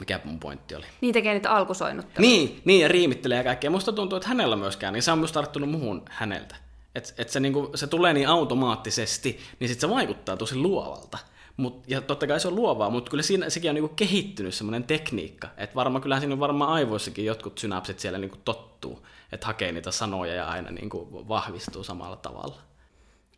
[0.00, 0.86] Mikä mun pointti oli?
[1.00, 2.30] Niin tekee niitä alkusoinnutteluja.
[2.30, 3.70] Niin, niin, ja riimittelee ja kaikkea.
[3.70, 6.56] Musta tuntuu, että hänellä myöskään, niin se on myös tarttunut muhun häneltä.
[6.94, 11.18] Että et se, niinku, se tulee niin automaattisesti, niin sit se vaikuttaa tosi luovalta.
[11.56, 14.84] Mut, ja totta kai se on luovaa, mutta kyllä siinä, sekin on niinku kehittynyt semmoinen
[14.84, 15.48] tekniikka.
[15.56, 19.90] Että varmaan, kyllähän siinä on varmaan aivoissakin jotkut synapsit siellä niinku tottuu, että hakee niitä
[19.90, 22.69] sanoja ja aina niinku vahvistuu samalla tavalla.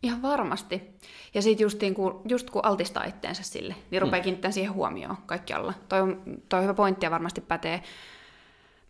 [0.02, 0.82] Ihan varmasti.
[1.34, 4.24] Ja sitten just, niin kun, just kun altistaa itteensä sille, niin rupeaa mm.
[4.24, 5.74] kiinnittämään siihen huomioon kaikkialla.
[5.88, 7.82] Toi on, toi on hyvä pointti ja varmasti pätee,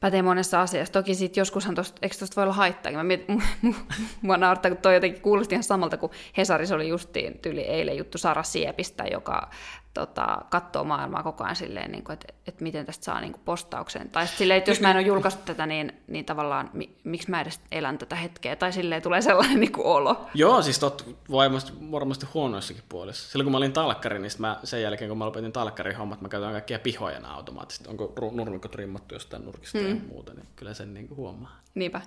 [0.00, 0.92] pätee monessa asiassa.
[0.92, 2.98] Toki sitten joskushan tosta, eikö tosta voi olla haittaakin.
[2.98, 3.42] Mä mietin,
[4.22, 8.18] mua naurattaa, kun toi jotenkin kuulosti ihan samalta, kun Hesaris oli justiin tyyli eilen juttu
[8.18, 9.50] Sara Siepistä, joka
[9.94, 13.42] tota, katsoo maailmaa koko ajan silleen, niin kuin, että, että miten tästä saa niin kuin
[13.44, 14.10] postauksen.
[14.10, 17.40] Tai silleen, että jos mä en ole julkaissut tätä, niin, niin tavallaan mi, miksi mä
[17.40, 18.56] edes elän tätä hetkeä.
[18.56, 20.26] Tai silleen tulee sellainen niin kuin olo.
[20.34, 23.30] Joo, siis tot, varmasti, varmasti huonoissakin puolissa.
[23.30, 26.28] Silloin kun mä olin talkkari, niin mä, sen jälkeen kun mä lopetin talkkarin hommat, mä
[26.28, 27.88] käytän kaikkia pihoja automaattisesti.
[27.88, 29.88] Onko nurmikot rimmattu jostain nurkista mm.
[29.88, 31.60] ja muuta, niin kyllä sen niin kuin huomaa.
[31.74, 32.00] Niinpä.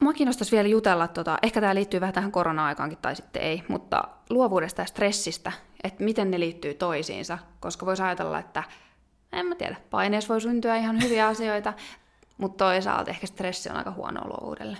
[0.00, 4.04] Mua kiinnostaisi vielä jutella, tota, ehkä tämä liittyy vähän tähän korona-aikaankin tai sitten ei, mutta
[4.30, 5.52] luovuudesta ja stressistä,
[5.84, 8.64] että miten ne liittyy toisiinsa, koska voisi ajatella, että
[9.32, 11.72] en mä tiedä, paineessa voi syntyä ihan hyviä asioita,
[12.38, 14.78] mutta toisaalta ehkä stressi on aika huono luovuudelle.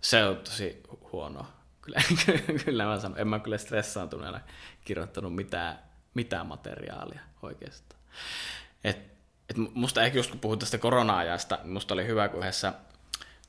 [0.00, 1.46] Se on tosi huono.
[1.80, 2.00] Kyllä,
[2.64, 4.40] kyllä mä sanon, en mä kyllä stressaantuneena
[4.84, 5.78] kirjoittanut mitään,
[6.14, 8.00] mitään materiaalia oikeastaan.
[8.84, 8.98] Et,
[9.50, 12.72] et musta ehkä just kun puhut tästä korona-ajasta, niin musta oli hyvä, kun yhdessä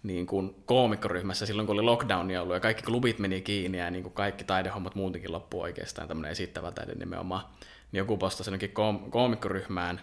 [0.04, 4.04] niin kuin koomikkoryhmässä silloin, kun oli lockdownia ollut ja kaikki klubit meni kiinni ja niin
[4.04, 7.46] kuin kaikki taidehommat muutenkin loppu oikeastaan, tämmöinen esittävä taide nimenomaan,
[7.92, 10.02] niin joku postasi jonnekin koom- koomikkoryhmään,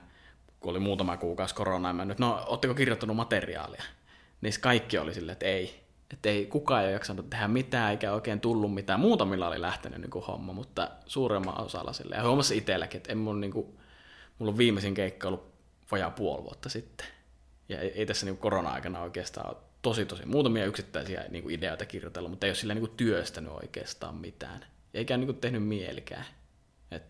[0.60, 3.82] kun oli muutama kuukausi koronaa, mä nyt, no, ootteko kirjoittanut materiaalia?
[4.40, 5.80] Niin kaikki oli silleen, että ei,
[6.12, 9.00] että ei kukaan ei jaksanut tehdä mitään, eikä oikein tullut mitään.
[9.00, 12.16] Muutamilla oli lähtenyt niin kuin homma, mutta suuremman osalla sille.
[12.16, 13.78] Ja huomasin itselläkin, että en mun, niin kuin,
[14.38, 15.52] mulla on viimeisin keikka ollut
[15.90, 17.06] vajaa puoli vuotta sitten.
[17.68, 21.86] Ja ei, ei tässä niin korona-aikana oikeastaan ole tosi tosi muutamia yksittäisiä niin kuin ideoita
[21.86, 24.64] kirjoitella, mutta ei ole sillä niin kuin työstänyt oikeastaan mitään.
[24.94, 26.24] Eikä niin kuin tehnyt mielikään.
[26.90, 27.02] Et,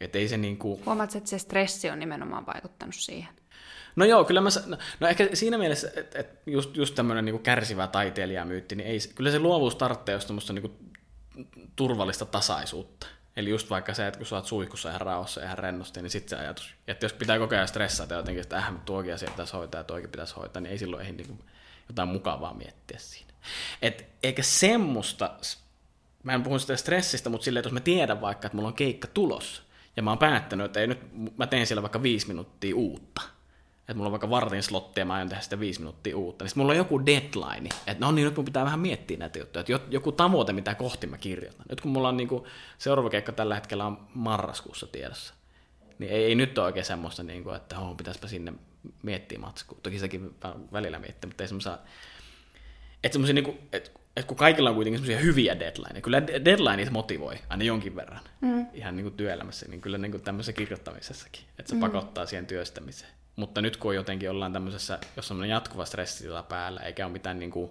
[0.00, 0.84] et ei se niin kuin...
[0.86, 3.34] Huomaatko, että se stressi on nimenomaan vaikuttanut siihen?
[3.96, 7.42] No joo, kyllä mä, no, no ehkä siinä mielessä, että et just, just tämmöinen niin
[7.42, 10.92] kärsivä taiteilijamyytti, niin ei, kyllä se luovuus tarvitsee just tämmöistä niin kuin
[11.76, 13.06] turvallista tasaisuutta.
[13.36, 16.10] Eli just vaikka se, että kun sä oot suihkussa ihan rauhassa ja ihan rennosti, niin
[16.10, 19.52] sitten se ajatus, että jos pitää koko ajan stressata jotenkin, että äh, tuokin asia pitäisi
[19.52, 21.38] hoitaa ja toikin pitäisi hoitaa, niin ei silloin ei niin kuin,
[21.88, 23.32] jotain mukavaa miettiä siinä.
[23.82, 25.34] Et eikä semmoista,
[26.22, 28.74] mä en puhu sitä stressistä, mutta silleen, että jos mä tiedän vaikka, että mulla on
[28.74, 29.62] keikka tulos,
[29.96, 31.00] ja mä oon päättänyt, että ei nyt,
[31.38, 33.22] mä teen siellä vaikka viisi minuuttia uutta,
[33.80, 36.52] että mulla on vaikka vartin slotti ja mä aion tehdä sitä viisi minuuttia uutta, niin
[36.56, 39.86] mulla on joku deadline, että no niin, nyt mun pitää vähän miettiä näitä juttuja, että
[39.90, 41.66] joku tavoite, mitä kohti mä kirjoitan.
[41.68, 42.46] Nyt kun mulla on niinku,
[42.78, 45.34] seuraava keikka tällä hetkellä on marraskuussa tiedossa,
[45.98, 48.52] niin ei, ei nyt ole oikein semmoista, niinku, että oh, pitäisipä sinne
[49.02, 49.78] miettiä matskua.
[49.82, 50.34] Toki sekin
[50.72, 51.78] välillä miettii, mutta ei semmoisia,
[53.04, 57.38] että semmoisia niinku, että et kun kaikilla on kuitenkin semmoisia hyviä deadlineja, kyllä deadlineit motivoi
[57.48, 58.66] aina jonkin verran mm.
[58.72, 61.80] ihan niin kuin työelämässä, niin kyllä niin kuin tämmöisessä kirjoittamisessakin, että se mm.
[61.80, 63.12] pakottaa siihen työstämiseen.
[63.36, 67.50] Mutta nyt kun jotenkin ollaan tämmöisessä, jos on jatkuva stressitila päällä, eikä ole mitään niin
[67.50, 67.70] kuin,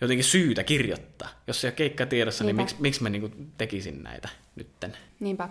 [0.00, 1.28] jotenkin syytä kirjoittaa.
[1.46, 2.62] Jos se ei ole keikka tiedossa, niin Niinpä.
[2.62, 4.96] niin miksi, miksi mä niin kuin tekisin näitä nytten?
[5.20, 5.48] Niinpä.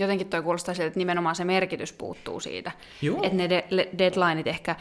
[0.00, 2.72] Jotenkin toi kuulostaa siltä, että nimenomaan se merkitys puuttuu siitä.
[3.02, 3.22] Joo.
[3.22, 4.76] Että ne de- deadlineit ehkä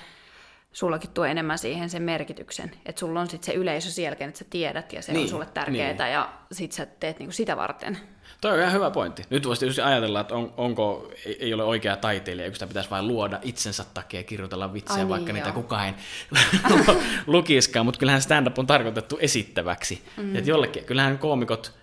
[0.71, 2.71] sullakin tuo enemmän siihen sen merkityksen.
[2.85, 5.45] Että sulla on sitten se yleisö siellä, että sä tiedät, ja se niin, on sulle
[5.45, 6.13] tärkeää, niin.
[6.13, 7.97] ja sit sä teet niinku sitä varten.
[8.41, 9.23] Toi on ihan hyvä pointti.
[9.29, 13.07] Nyt voisi tietysti ajatella, että on, onko, ei ole oikea taiteilija, kun sitä pitäisi vain
[13.07, 15.61] luoda itsensä takia ja kirjoitella vitsejä, Ai vaikka niin, niitä joo.
[15.61, 15.93] kukaan ei
[17.27, 20.03] lukiskaan, mutta kyllähän stand-up on tarkoitettu esittäväksi.
[20.17, 20.35] Mm.
[20.35, 21.73] Että jollekin, kyllähän koomikot,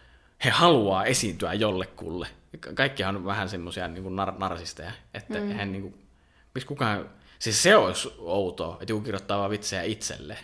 [0.45, 2.29] he haluaa esiintyä jollekulle.
[2.75, 5.53] Kaikkihan on vähän semmoisia niin nar- narsisteja, että mm.
[5.53, 5.95] hän niin kuin,
[6.55, 10.39] missä kukaan, siis se olisi outoa, että joku kirjoittaa vaan vitsejä itselle.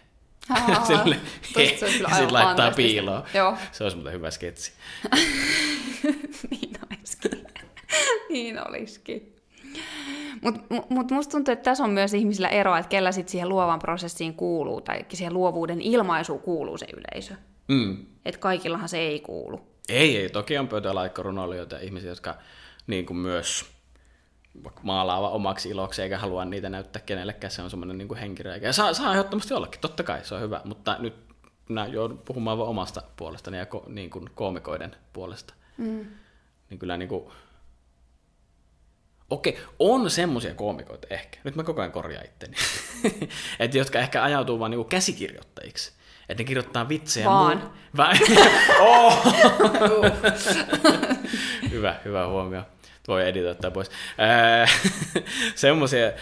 [0.87, 1.17] Sille,
[1.57, 3.23] he, se sitten laittaa piiloon.
[3.35, 3.57] Joo.
[3.73, 4.73] Se olisi muuten hyvä sketsi.
[6.51, 7.47] niin olisikin.
[8.29, 9.37] niin olisikin.
[10.41, 13.79] Mutta mut musta tuntuu, että tässä on myös ihmisillä eroa, että kellä sitten siihen luovan
[13.79, 17.35] prosessiin kuuluu, tai siihen luovuuden ilmaisuun kuuluu se yleisö.
[17.69, 18.07] Mm.
[18.25, 19.72] Että kaikillahan se ei kuulu.
[19.93, 20.29] Ei, ei.
[20.29, 22.35] Toki on pöytälaikkorunoilijoita ihmisiä, jotka
[22.87, 23.65] niin kuin myös
[24.83, 28.67] maalaava omaksi iloksi, eikä halua niitä näyttää kenellekään, se on semmoinen niin henkireikä.
[28.67, 31.15] Ja saa, saa ehdottomasti ollakin, totta kai, se on hyvä, mutta nyt
[31.69, 35.55] minä joudun puhumaan vain omasta puolestani ja ko, niin kuin koomikoiden puolesta.
[35.77, 36.07] Mm.
[36.71, 37.33] Niin kyllä niin kuin,
[39.31, 42.57] okei, on semmoisia koomikoita ehkä, nyt mä koko ajan korjaan itteni,
[43.61, 45.93] että jotka ehkä ajautuu vaan niin käsikirjoittajiksi.
[46.29, 47.27] Että ne kirjoittaa vitsejä.
[47.27, 47.59] Vaan.
[47.59, 47.71] Muu...
[48.89, 49.27] oh!
[51.71, 52.63] hyvä, hyvä huomio
[53.09, 53.91] voi editoittaa pois.
[55.55, 56.13] Semmoisia,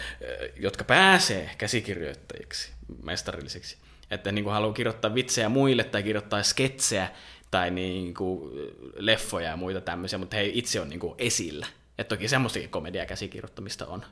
[0.59, 2.71] jotka pääsee käsikirjoittajiksi,
[3.03, 3.77] mestarillisiksi.
[4.11, 7.09] Että niin kuin haluaa kirjoittaa vitsejä muille tai kirjoittaa sketsejä
[7.51, 8.51] tai niin kuin
[8.95, 11.67] leffoja ja muita tämmöisiä, mutta he itse on niin kuin esillä.
[11.97, 14.05] että toki semmoistakin komediakäsikirjoittamista on.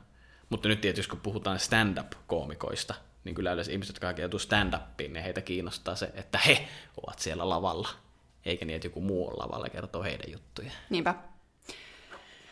[0.48, 5.40] Mutta nyt tietysti kun puhutaan stand-up-koomikoista, niin kyllä yleensä ihmiset, jotka hakeutuu stand-upiin, niin heitä
[5.40, 6.68] kiinnostaa se, että he
[7.06, 7.88] ovat siellä lavalla,
[8.44, 10.70] eikä niin, että joku muu on lavalla kertoo heidän juttuja.
[10.90, 11.14] Niinpä.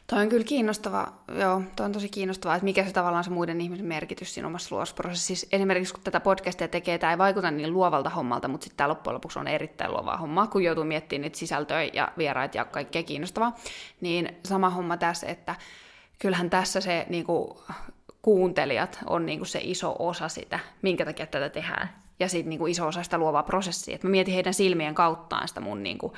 [0.07, 3.61] Toi on kyllä kiinnostava, joo, toi on tosi kiinnostavaa, että mikä se tavallaan se muiden
[3.61, 5.47] ihmisen merkitys siinä omassa luosprosessissa.
[5.53, 9.15] Esimerkiksi kun tätä podcastia tekee, tämä ei vaikuta niin luovalta hommalta, mutta sitten tämä loppujen
[9.15, 13.57] lopuksi on erittäin luovaa hommaa, kun joutuu miettimään niitä sisältöjä ja vieraita ja kaikkea kiinnostavaa.
[14.01, 15.55] Niin sama homma tässä, että
[16.19, 17.59] kyllähän tässä se niin kuin,
[18.23, 21.89] kuuntelijat on niin kuin se iso osa sitä, minkä takia tätä tehdään.
[22.21, 23.95] Ja sitten niin iso osa sitä luovaa prosessia.
[23.95, 26.13] Et mä mietin heidän silmien kauttaan sitä mun niin kuin,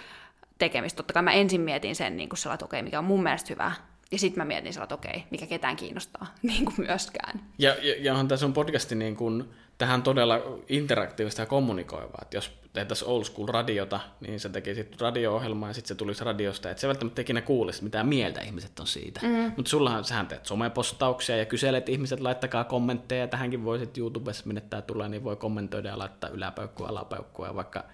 [0.61, 0.97] tekemistä.
[0.97, 3.73] Totta kai mä ensin mietin sen niin kuin että okei, mikä on mun mielestä hyvää.
[4.13, 7.41] Ja sitten mä mietin sellainen, että okei, mikä ketään kiinnostaa, niin kuin myöskään.
[7.59, 9.45] Ja, ja, ja onhan tässä on podcasti niin kuin,
[9.81, 12.19] tähän todella interaktiivista ja kommunikoivaa.
[12.23, 16.25] Että jos tehtäisiin old school radiota, niin se teki sitten radio-ohjelmaa ja sitten se tulisi
[16.25, 16.71] radiosta.
[16.71, 19.21] Että se välttämättä ikinä kuulisi, mitä mieltä ihmiset on siitä.
[19.23, 19.53] Mm.
[19.57, 23.29] Mutta sullahan sähän teet somepostauksia ja kyselet ihmiset, laittakaa kommentteja.
[23.29, 27.85] Tähänkin voisit YouTubessa, minne tämä tulee, niin voi kommentoida ja laittaa yläpeukkua, alapeukkua ja vaikka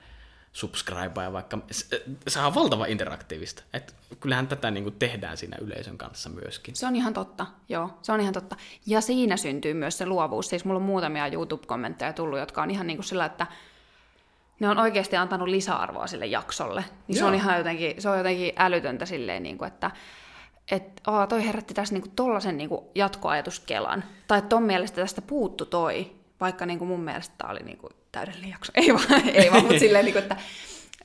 [0.56, 1.58] subscribea ja vaikka,
[2.28, 3.62] se on valtava interaktiivista.
[3.72, 6.76] Et kyllähän tätä niin kuin tehdään siinä yleisön kanssa myöskin.
[6.76, 8.56] Se on ihan totta, joo, se on ihan totta.
[8.86, 10.48] Ja siinä syntyy myös se luovuus.
[10.48, 13.46] Siis mulla on muutamia YouTube-kommentteja tullut, jotka on ihan niin kuin sillä, että
[14.60, 16.84] ne on oikeasti antanut lisäarvoa sille jaksolle.
[17.08, 19.90] Niin se on ihan jotenkin, se on jotenkin älytöntä silleen, niin kuin, että
[20.70, 24.04] että oh, toi herätti tässä niinku tollasen niinku jatkoajatuskelan.
[24.28, 28.50] Tai että ton mielestä tästä puuttu toi, vaikka niinku mun mielestä tämä oli niinku täydellinen
[28.50, 28.72] jakso.
[28.74, 30.36] Ei vaan, ei vaan mutta silleen, niin että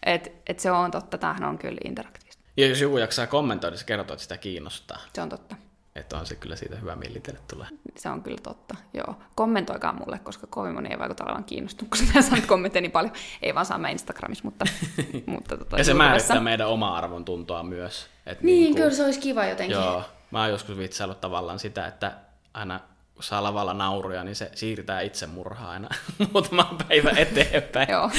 [0.04, 2.44] et, et se on totta, tämähän on kyllä interaktiivista.
[2.58, 5.00] Ja jos joku jaksaa kommentoida, se kertoo, että sitä kiinnostaa.
[5.14, 5.56] Se on totta.
[5.96, 7.68] Että on se kyllä siitä hyvä millitelle tulee.
[7.98, 9.16] Se on kyllä totta, joo.
[9.36, 13.14] Kommentoikaa mulle, koska kovin moni ei vaikuta olevan kiinnostunut, kun sinä saat kommentteja niin paljon.
[13.42, 14.66] Ei vaan saa mä Instagramissa, mutta...
[15.26, 18.08] mutta tota, ja se määrittää meidän oma arvon tuntoa myös.
[18.26, 19.76] Että niin, niin kuin, kyllä se olisi kiva jotenkin.
[19.76, 22.12] Joo, mä oon joskus vitsaillut tavallaan sitä, että
[22.54, 22.80] aina
[23.22, 25.90] kun saa lavalla nauruja, niin se siirtää itsemurhaa aina
[26.34, 27.90] muutaman päivän eteenpäin.
[27.90, 28.12] Joo.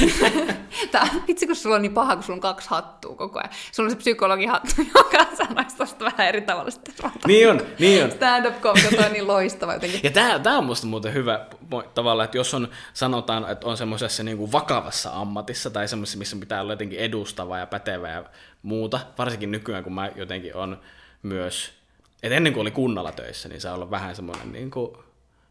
[0.92, 3.50] Tää, vitsi, kun sulla on niin paha, kun sulla on kaksi hattua koko ajan.
[3.72, 6.94] Sulla on se psykologi hattu, joka sanoisi tuosta vähän eri tavalla sitten.
[7.26, 8.10] Niin on, niin on.
[8.10, 8.66] Stand-up
[9.06, 10.00] on niin loistava jotenkin.
[10.02, 11.46] Ja tämä, tämä on musta muuten hyvä
[11.94, 16.36] tavalla, että jos on, sanotaan, että on semmoisessa niin kuin vakavassa ammatissa tai semmoisessa, missä
[16.36, 18.24] pitää olla jotenkin edustava ja pätevä ja
[18.62, 20.80] muuta, varsinkin nykyään, kun mä jotenkin on
[21.22, 21.81] myös
[22.22, 24.96] et ennen kuin oli kunnalla töissä, niin saa olla vähän semmoinen niin kuin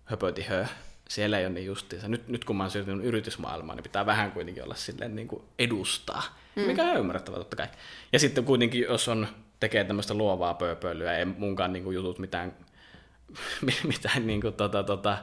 [0.05, 0.65] höpötihö.
[1.09, 2.07] Siellä ei ole niin justiinsa.
[2.07, 5.43] Nyt, nyt kun mä oon siirtynyt yritysmaailmaan, niin pitää vähän kuitenkin olla silleen niin kuin
[5.59, 6.23] edustaa,
[6.55, 6.61] mm.
[6.61, 7.67] mikä on ymmärrettävä totta kai.
[8.13, 9.27] Ja sitten kuitenkin, jos on
[9.59, 12.53] tekee tämmöistä luovaa pööpöilyä, ei munkaan niin kuin jutut mitään,
[13.83, 15.17] mitään niin kuin, tota, tota,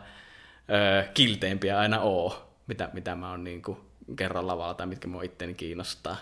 [0.70, 3.78] ö, kilteimpiä aina oo, mitä, mitä mä oon niin kuin
[4.16, 6.16] kerran lavalla tai mitkä mua itteni kiinnostaa.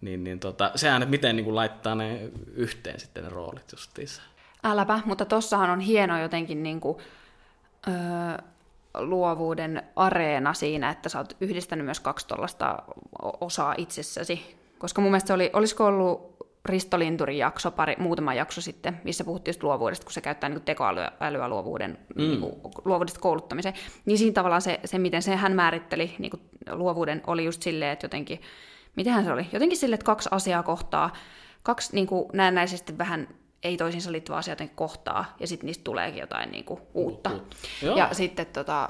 [0.00, 4.22] Niin, niin tota, sehän, että miten niin kuin laittaa ne yhteen sitten ne roolit justiinsa.
[4.64, 6.98] Äläpä, mutta tossahan on hieno jotenkin niin kuin,
[7.88, 7.94] öö,
[8.98, 12.82] luovuuden areena siinä, että sä oot yhdistänyt myös kaksi tuollaista
[13.40, 14.58] osaa itsessäsi.
[14.78, 19.24] Koska mun mielestä se oli, olisiko ollut Risto Linturin jakso, pari, muutama jakso sitten, missä
[19.24, 22.22] puhuttiin just luovuudesta, kun se käyttää niin tekoälyä älyä luovuuden, mm.
[22.22, 22.52] niin kuin,
[22.84, 23.74] luovuudesta kouluttamiseen.
[24.04, 27.92] Niin siinä tavallaan se, se miten se hän määritteli niin kuin luovuuden, oli just silleen,
[27.92, 28.40] että jotenkin,
[28.96, 29.46] mitenhän se oli?
[29.52, 31.12] Jotenkin silleen, että kaksi asiaa kohtaa,
[31.62, 33.28] kaksi niin kuin näennäisesti vähän
[33.62, 37.30] ei toisiinsa liittyvää asiaa kohtaa, ja sitten niistä tuleekin jotain niin kuin, uutta.
[37.30, 37.56] uutta.
[37.98, 38.88] Ja sitten tota,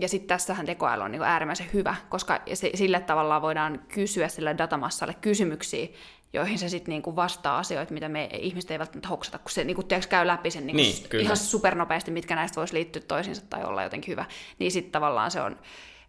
[0.00, 2.40] ja sitten tässähän tekoäly on niin äärimmäisen hyvä, koska
[2.74, 5.88] sille tavallaan voidaan kysyä sille datamassalle kysymyksiä,
[6.32, 9.82] joihin se sitten niinku vastaa asioita, mitä me ihmiset eivät välttämättä hoksata, kun se niinku,
[9.82, 13.82] tiedätkö, käy läpi sen niinku niin, ihan supernopeasti, mitkä näistä voisi liittyä toisiinsa tai olla
[13.82, 14.24] jotenkin hyvä.
[14.58, 15.58] Niin sitten tavallaan se on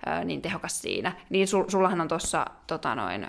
[0.05, 1.12] ää, niin tehokas siinä.
[1.30, 3.28] Niin sul, sullahan on tuossa tota noin,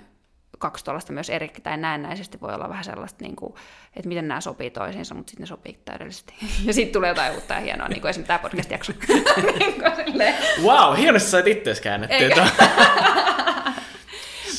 [0.57, 3.53] kaksi tuollaista myös erittäin näennäisesti voi olla vähän sellaista, niin kuin,
[3.95, 6.33] että miten nämä sopii toisiinsa, mutta sitten ne sopii täydellisesti.
[6.65, 8.93] Ja sitten tulee jotain uutta ja hienoa, niin kuin esimerkiksi tämä podcast-jakso.
[10.17, 12.47] niin wow, hienosti sait itseäsi käännettyä.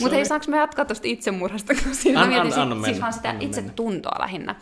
[0.01, 3.12] Mutta hei, saanko me jatkaa tuosta itsemurhasta, kun siinä an, mietin, an, an, siis vaan
[3.12, 4.55] sitä itsetuntoa lähinnä.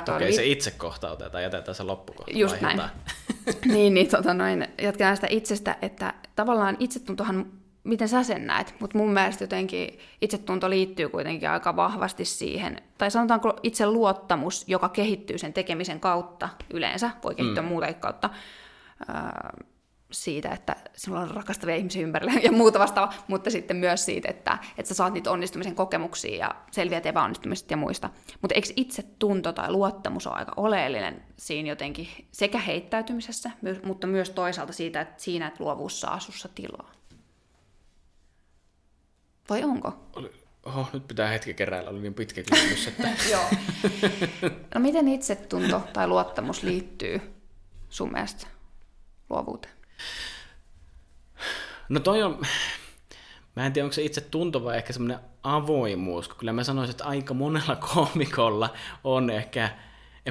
[0.00, 2.38] Okei, okay, li- se itsekohta otetaan, jätetään se loppukohta.
[2.38, 2.80] Just näin.
[3.64, 7.46] niin, niin tota noin, jatketaan sitä itsestä, että tavallaan itsetuntohan
[7.84, 13.10] miten sä sen näet, mutta mun mielestä jotenkin itsetunto liittyy kuitenkin aika vahvasti siihen, tai
[13.10, 17.68] sanotaanko itse luottamus, joka kehittyy sen tekemisen kautta yleensä, voi kehittyä mm.
[17.68, 18.30] muuta kautta,
[20.12, 24.58] siitä, että sinulla on rakastavia ihmisiä ympärillä ja muuta vastaavaa, mutta sitten myös siitä, että,
[24.78, 28.10] että sä saat niitä onnistumisen kokemuksia ja selviät epäonnistumisista ja muista.
[28.40, 33.50] Mutta eikö itse tunto tai luottamus ole aika oleellinen siinä jotenkin sekä heittäytymisessä,
[33.84, 36.99] mutta myös toisaalta siitä, että siinä, että luovuus saa sussa tilaa?
[39.50, 39.94] Vai onko?
[40.16, 40.32] Oli,
[40.64, 42.86] oho, nyt pitää hetki keräillä, oli niin pitkä kysymys.
[42.86, 43.08] Että...
[43.32, 43.44] Joo.
[44.74, 47.20] No miten itsetunto tai luottamus liittyy
[47.88, 48.46] sun mielestä
[49.30, 49.74] luovuuteen?
[51.88, 52.42] No toi on,
[53.56, 56.90] mä en tiedä onko se itse tunto vai ehkä semmoinen avoimuus, kun kyllä mä sanoisin,
[56.90, 58.74] että aika monella komikolla
[59.04, 59.70] on ehkä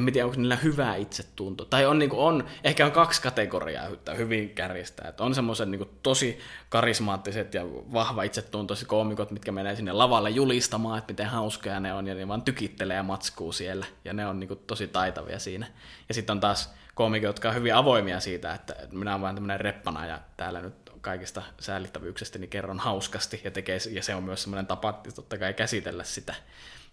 [0.07, 1.65] en tiedä, onko niillä hyvää itsetunto.
[1.65, 3.87] Tai on, niin kuin, on, ehkä on kaksi kategoriaa
[4.17, 5.09] hyvin kärjestää.
[5.09, 6.39] Että on semmoiset niin tosi
[6.69, 12.07] karismaattiset ja vahva itsetuntoiset koomikot, mitkä menee sinne lavalle julistamaan, että miten hauskoja ne on,
[12.07, 13.85] ja ne vaan tykittelee ja matskuu siellä.
[14.05, 15.67] Ja ne on niin kuin, tosi taitavia siinä.
[16.09, 19.59] Ja sitten on taas koomikot, jotka on hyvin avoimia siitä, että minä olen vain tämmöinen
[19.59, 24.43] reppana ja täällä nyt kaikista säällittävyyksestä niin kerron hauskasti ja, tekee, ja se on myös
[24.43, 26.35] semmoinen tapa totta kai käsitellä sitä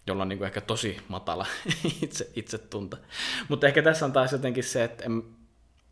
[0.07, 1.45] jolla on niin kuin ehkä tosi matala
[2.03, 2.97] itse, itsetunto.
[3.49, 5.23] Mutta ehkä tässä on taas jotenkin se, että en,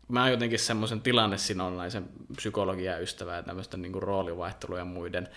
[0.08, 5.28] mä oon jotenkin semmoisen tilannesinonnaisen psykologian ystävä ja tämmöistä niin roolivaihtelua ja muiden,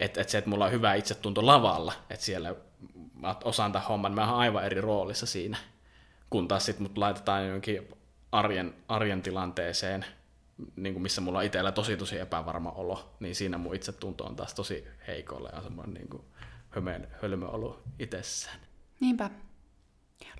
[0.00, 2.54] että et se, että mulla on hyvä itsetunto lavalla, että siellä
[3.14, 5.56] mä osaan tämän homman, mä oon aivan eri roolissa siinä,
[6.30, 7.88] kun taas sitten mut laitetaan jonkin
[8.32, 10.04] arjen, arjen tilanteeseen,
[10.76, 14.36] niin kuin missä mulla on itsellä tosi tosi epävarma olo, niin siinä mun itsetunto on
[14.36, 16.22] taas tosi heikolla ja semmoinen niin kuin
[16.74, 18.60] hömön, hölmö ollut itsessään.
[19.00, 19.30] Niinpä.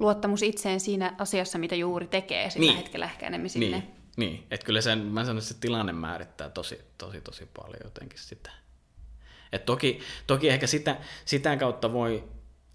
[0.00, 2.76] Luottamus itseen siinä asiassa, mitä juuri tekee sillä niin.
[2.76, 3.78] hetkellä ehkä enemmän sinne.
[3.78, 4.46] Niin, niin.
[4.50, 8.50] että kyllä sen, mä sanon, että se tilanne määrittää tosi, tosi, tosi paljon jotenkin sitä.
[9.52, 12.24] Et toki, toki ehkä sitä, sitä kautta voi,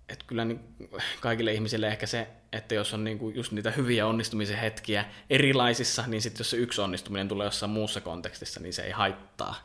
[0.10, 0.60] että kyllä niin
[1.20, 6.22] kaikille ihmisille ehkä se, että jos on niinku just niitä hyviä onnistumisen hetkiä erilaisissa, niin
[6.22, 9.56] sitten jos se yksi onnistuminen tulee jossain muussa kontekstissa, niin se ei haittaa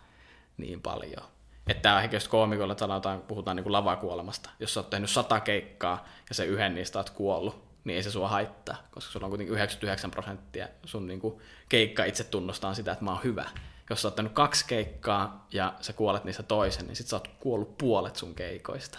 [0.56, 1.22] niin paljon.
[1.72, 4.50] Että tämä ehkä just koomikolla sanotaan, puhutaan niin kuin lavakuolemasta.
[4.60, 8.10] Jos sä oot tehnyt sata keikkaa ja se yhden niistä oot kuollut, niin ei se
[8.10, 12.92] sua haittaa, koska sulla on kuitenkin 99 prosenttia sun niin kuin keikka itse tunnustaa sitä,
[12.92, 13.44] että mä oon hyvä.
[13.90, 17.28] Jos sä oot tehnyt kaksi keikkaa ja sä kuolet niistä toisen, niin sit sä oot
[17.28, 18.98] kuollut puolet sun keikoista.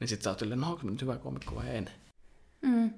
[0.00, 1.90] Niin sit sä oot silleen, no onko nyt hyvä koomikko vai en?
[2.60, 2.94] Mm.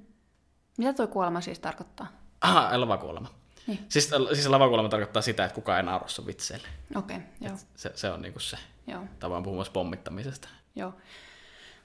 [0.78, 2.06] Mitä tuo kuolema siis tarkoittaa?
[2.40, 3.28] Aha, lavakuolema.
[3.66, 3.86] Niin.
[3.88, 6.68] Siis, siis lavakuolema tarkoittaa sitä, että kukaan ei naurossa vitseille.
[6.94, 7.56] Okei, okay, joo.
[7.74, 8.56] se, se on niinku se.
[8.86, 9.00] Joo.
[9.20, 10.48] Tavan puhumassa pommittamisesta.
[10.76, 10.92] Joo.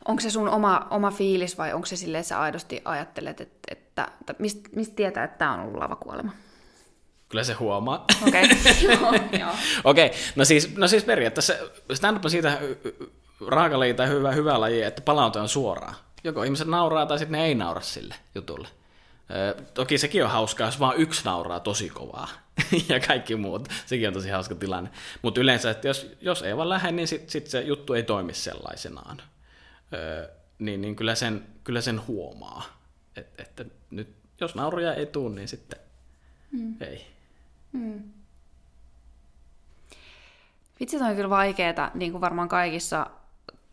[0.05, 3.59] Onko se sun oma, oma fiilis vai onko se silleen, että sä aidosti ajattelet, että,
[3.71, 6.31] että, että mistä mist tietää, että tämä on ollut lavakuolema?
[7.29, 8.05] Kyllä se huomaa.
[8.27, 8.43] Okei,
[9.07, 9.19] okay.
[9.83, 10.19] Okei, okay.
[10.35, 11.53] no, siis, no siis periaatteessa
[11.93, 12.57] stand-up on siitä
[13.47, 15.95] raakalaji tai hyvä, hyvä laji, että palaute on suoraa.
[16.23, 18.67] Joko ihmiset nauraa tai sitten ne ei naura sille jutulle.
[19.73, 22.27] Toki sekin on hauskaa, jos vaan yksi nauraa tosi kovaa
[22.89, 23.67] ja kaikki muut.
[23.86, 24.89] Sekin on tosi hauska tilanne.
[25.21, 28.34] Mutta yleensä, että jos, jos ei vaan lähde, niin sitten sit se juttu ei toimi
[28.34, 29.21] sellaisenaan.
[29.93, 30.27] Öö,
[30.59, 32.65] niin, niin kyllä, sen, kyllä sen huomaa.
[33.15, 35.80] Et, että nyt, jos nauruja ei tule, niin sitten
[36.51, 36.75] mm.
[36.82, 37.07] ei.
[37.71, 38.03] Mm.
[40.80, 43.07] Vitsit on kyllä vaikeaa, niin kuin varmaan kaikissa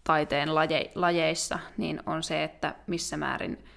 [0.05, 3.59] taiteen laje, lajeissa, niin on se, että missä määrin–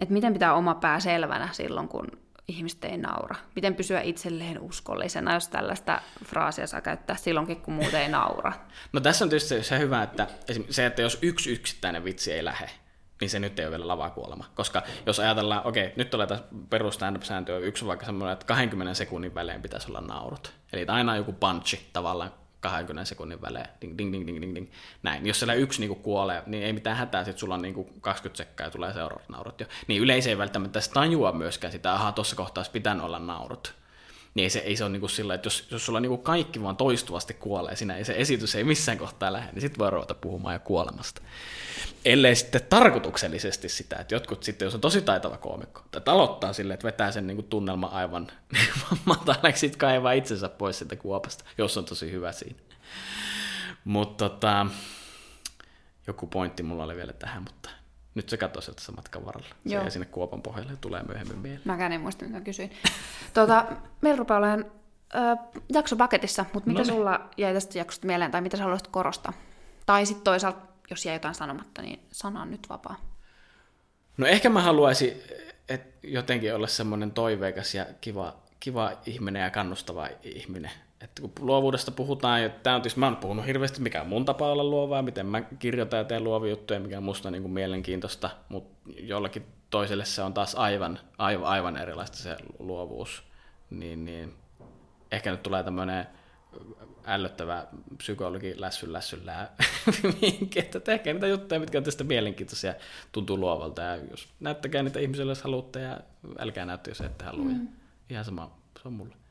[0.00, 2.06] että miten pitää oma pää selvänä silloin, kun
[2.48, 3.36] ihmiset ei naura.
[3.54, 8.52] Miten pysyä itselleen uskollisena, jos tällaista fraasia saa käyttää silloinkin, kun muut ei naura.
[8.92, 10.26] No tässä on tietysti se hyvä, että
[10.70, 12.70] se, että jos yksi yksittäinen vitsi ei lähe,
[13.20, 14.44] niin se nyt ei ole vielä lavakuolema.
[14.54, 19.34] Koska jos ajatellaan, okei, nyt tulee tässä perus stand-up-sääntö, yksi vaikka semmoinen, että 20 sekunnin
[19.34, 20.52] välein pitäisi olla naurut.
[20.72, 22.32] Eli aina on joku punchi tavallaan
[22.64, 24.68] 20 sekunnin välein, ding, ding, ding, ding, ding, ding.
[25.02, 25.26] näin.
[25.26, 28.66] Jos siellä yksi niinku kuolee, niin ei mitään hätää, sitten sulla on niinku 20 sekkaa
[28.66, 29.66] ja tulee seuraavat naurut jo.
[29.86, 33.74] Niin yleisö ei välttämättä tajua myöskään sitä, ahaa, tuossa kohtaa olisi pitänyt olla naurut
[34.34, 36.76] niin ei se, ei se ole niin sillä, että jos, jos sulla niin kaikki vaan
[36.76, 40.54] toistuvasti kuolee sinä, ja se esitys ei missään kohtaa lähde, niin sitten voi ruveta puhumaan
[40.54, 41.22] jo kuolemasta.
[42.04, 46.74] Ellei sitten tarkoituksellisesti sitä, että jotkut sitten, jos on tosi taitava koomikko, että aloittaa silleen,
[46.74, 48.28] että vetää sen niin tunnelma aivan
[49.04, 52.58] matalaksi, sitten kaivaa itsensä pois siitä kuopasta, jos on tosi hyvä siinä.
[53.84, 54.66] Mutta tota,
[56.06, 57.70] joku pointti mulla oli vielä tähän, mutta
[58.14, 59.48] nyt se katsoi sieltä matkan varrella.
[59.48, 59.90] Se Joo.
[59.90, 61.62] sinne kuopan pohjalle ja tulee myöhemmin mieleen.
[61.64, 62.70] Mäkään en muista, mitä kysyin.
[63.34, 63.66] tuota,
[64.00, 64.64] meillä rupeaa olemaan
[65.72, 66.94] jakso paketissa, mutta mikä Noniin.
[66.96, 69.32] sulla jäi tästä jaksosta mieleen, tai mitä sä haluaisit korostaa?
[69.86, 72.96] Tai sitten toisaalta, jos jäi jotain sanomatta, niin sana on nyt vapaa.
[74.16, 75.22] No ehkä mä haluaisin
[75.68, 80.70] et jotenkin olla semmoinen toiveikas ja kiva, kiva ihminen ja kannustava ihminen
[81.04, 84.24] että kun luovuudesta puhutaan, ja tämä on tietysti, mä oon puhunut hirveästi, mikä on mun
[84.24, 87.52] tapa olla luovaa, miten mä kirjoitan ja teen luovia juttuja, mikä on musta niin kuin
[87.52, 93.22] mielenkiintoista, mutta jollakin toiselle se on taas aivan, aivan, aivan erilaista se luovuus.
[93.70, 94.34] Niin, niin
[95.12, 96.06] ehkä nyt tulee tämmöinen
[97.06, 99.48] ällöttävä psykologi lässyn lässyllä
[100.22, 102.74] vinkki, että tehkää niitä juttuja, mitkä on tästä mielenkiintoisia,
[103.12, 106.00] tuntuu luovalta, ja jos näyttäkää niitä ihmisille, jos haluatte, ja
[106.38, 107.44] älkää näyttää, jos ette halua.
[107.44, 107.68] Mm.
[108.10, 109.23] Ihan sama, se on mulle.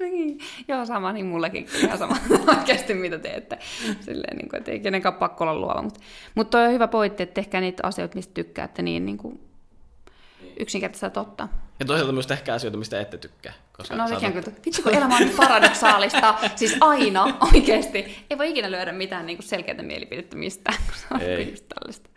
[0.00, 2.16] Niin, joo, sama, niin mullekin ihan sama
[2.58, 3.58] oikeasti, mitä teette.
[4.00, 5.82] Silleen, niin kuin, että ei kenenkään pakko olla luova.
[5.82, 6.00] Mutta,
[6.34, 9.40] mutta on hyvä pointti, että tehkää niitä asioita, mistä tykkäätte, niin, niin kuin
[10.60, 11.48] yksinkertaista totta.
[11.80, 13.52] Ja toisaalta myös tehkää asioita, mistä ette tykkää.
[13.76, 14.46] Koska no sekin kyllä.
[14.66, 16.34] Vitsi, kun elämä on niin paradoksaalista.
[16.56, 18.24] siis aina oikeasti.
[18.30, 20.78] Ei voi ikinä löydä mitään niin selkeää mielipidettä mistään.
[21.20, 21.54] Ei.
[21.74, 22.10] tällaista.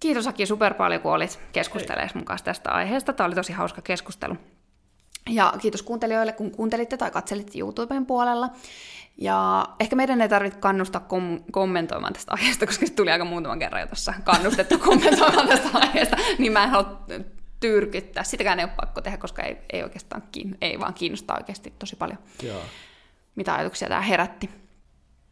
[0.00, 3.12] Kiitos Aki super paljon, kun olit keskustelemaan mukaan tästä aiheesta.
[3.12, 4.36] Tämä oli tosi hauska keskustelu.
[5.30, 8.50] Ja kiitos kuuntelijoille, kun kuuntelitte tai katselitte YouTuben puolella.
[9.18, 13.58] Ja ehkä meidän ei tarvitse kannustaa kom- kommentoimaan tästä aiheesta, koska se tuli aika muutaman
[13.58, 17.04] kerran jo tuossa kannustettu kommentoimaan tästä aiheesta, niin mä en halua
[17.60, 18.24] tyrkyttää.
[18.24, 21.96] Sitäkään ei ole pakko tehdä, koska ei, ei oikeastaan kiin- ei vaan kiinnostaa oikeasti tosi
[21.96, 22.62] paljon, Joo.
[23.34, 24.50] mitä ajatuksia tämä herätti.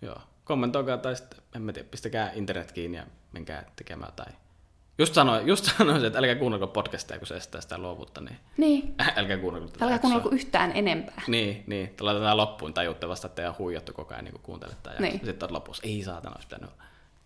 [0.02, 4.26] Joo, kommentoikaa tai sitten, en mä tiedä, pistäkää internet kiinni ja menkää tekemään tai
[4.99, 8.20] Just sanoin, just sanoin että älkää kuunnelko podcastia, kun se estää sitä luovuutta.
[8.20, 8.95] Niin, niin.
[9.16, 11.22] älkää kuunnelko tätä Älkää kuunnelko yhtään enempää.
[11.28, 11.95] Niin, niin.
[12.01, 14.90] Laitetaan loppuun, tajutte vasta, että teidän huijattu koko ajan niin kuuntelette.
[14.90, 15.20] Ja niin.
[15.24, 16.70] sitten lopussa, ei saatana, olisi pitänyt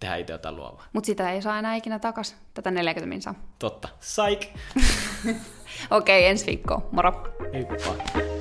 [0.01, 0.87] tehdä itse jotain luovaa.
[0.93, 3.35] Mutta sitä ei saa enää ikinä takas, tätä 40 minsaa.
[3.59, 3.89] Totta.
[4.01, 4.41] Saik!
[5.91, 6.89] Okei, okay, ensi viikko.
[6.93, 7.37] Moro!
[7.53, 8.38] Heippa!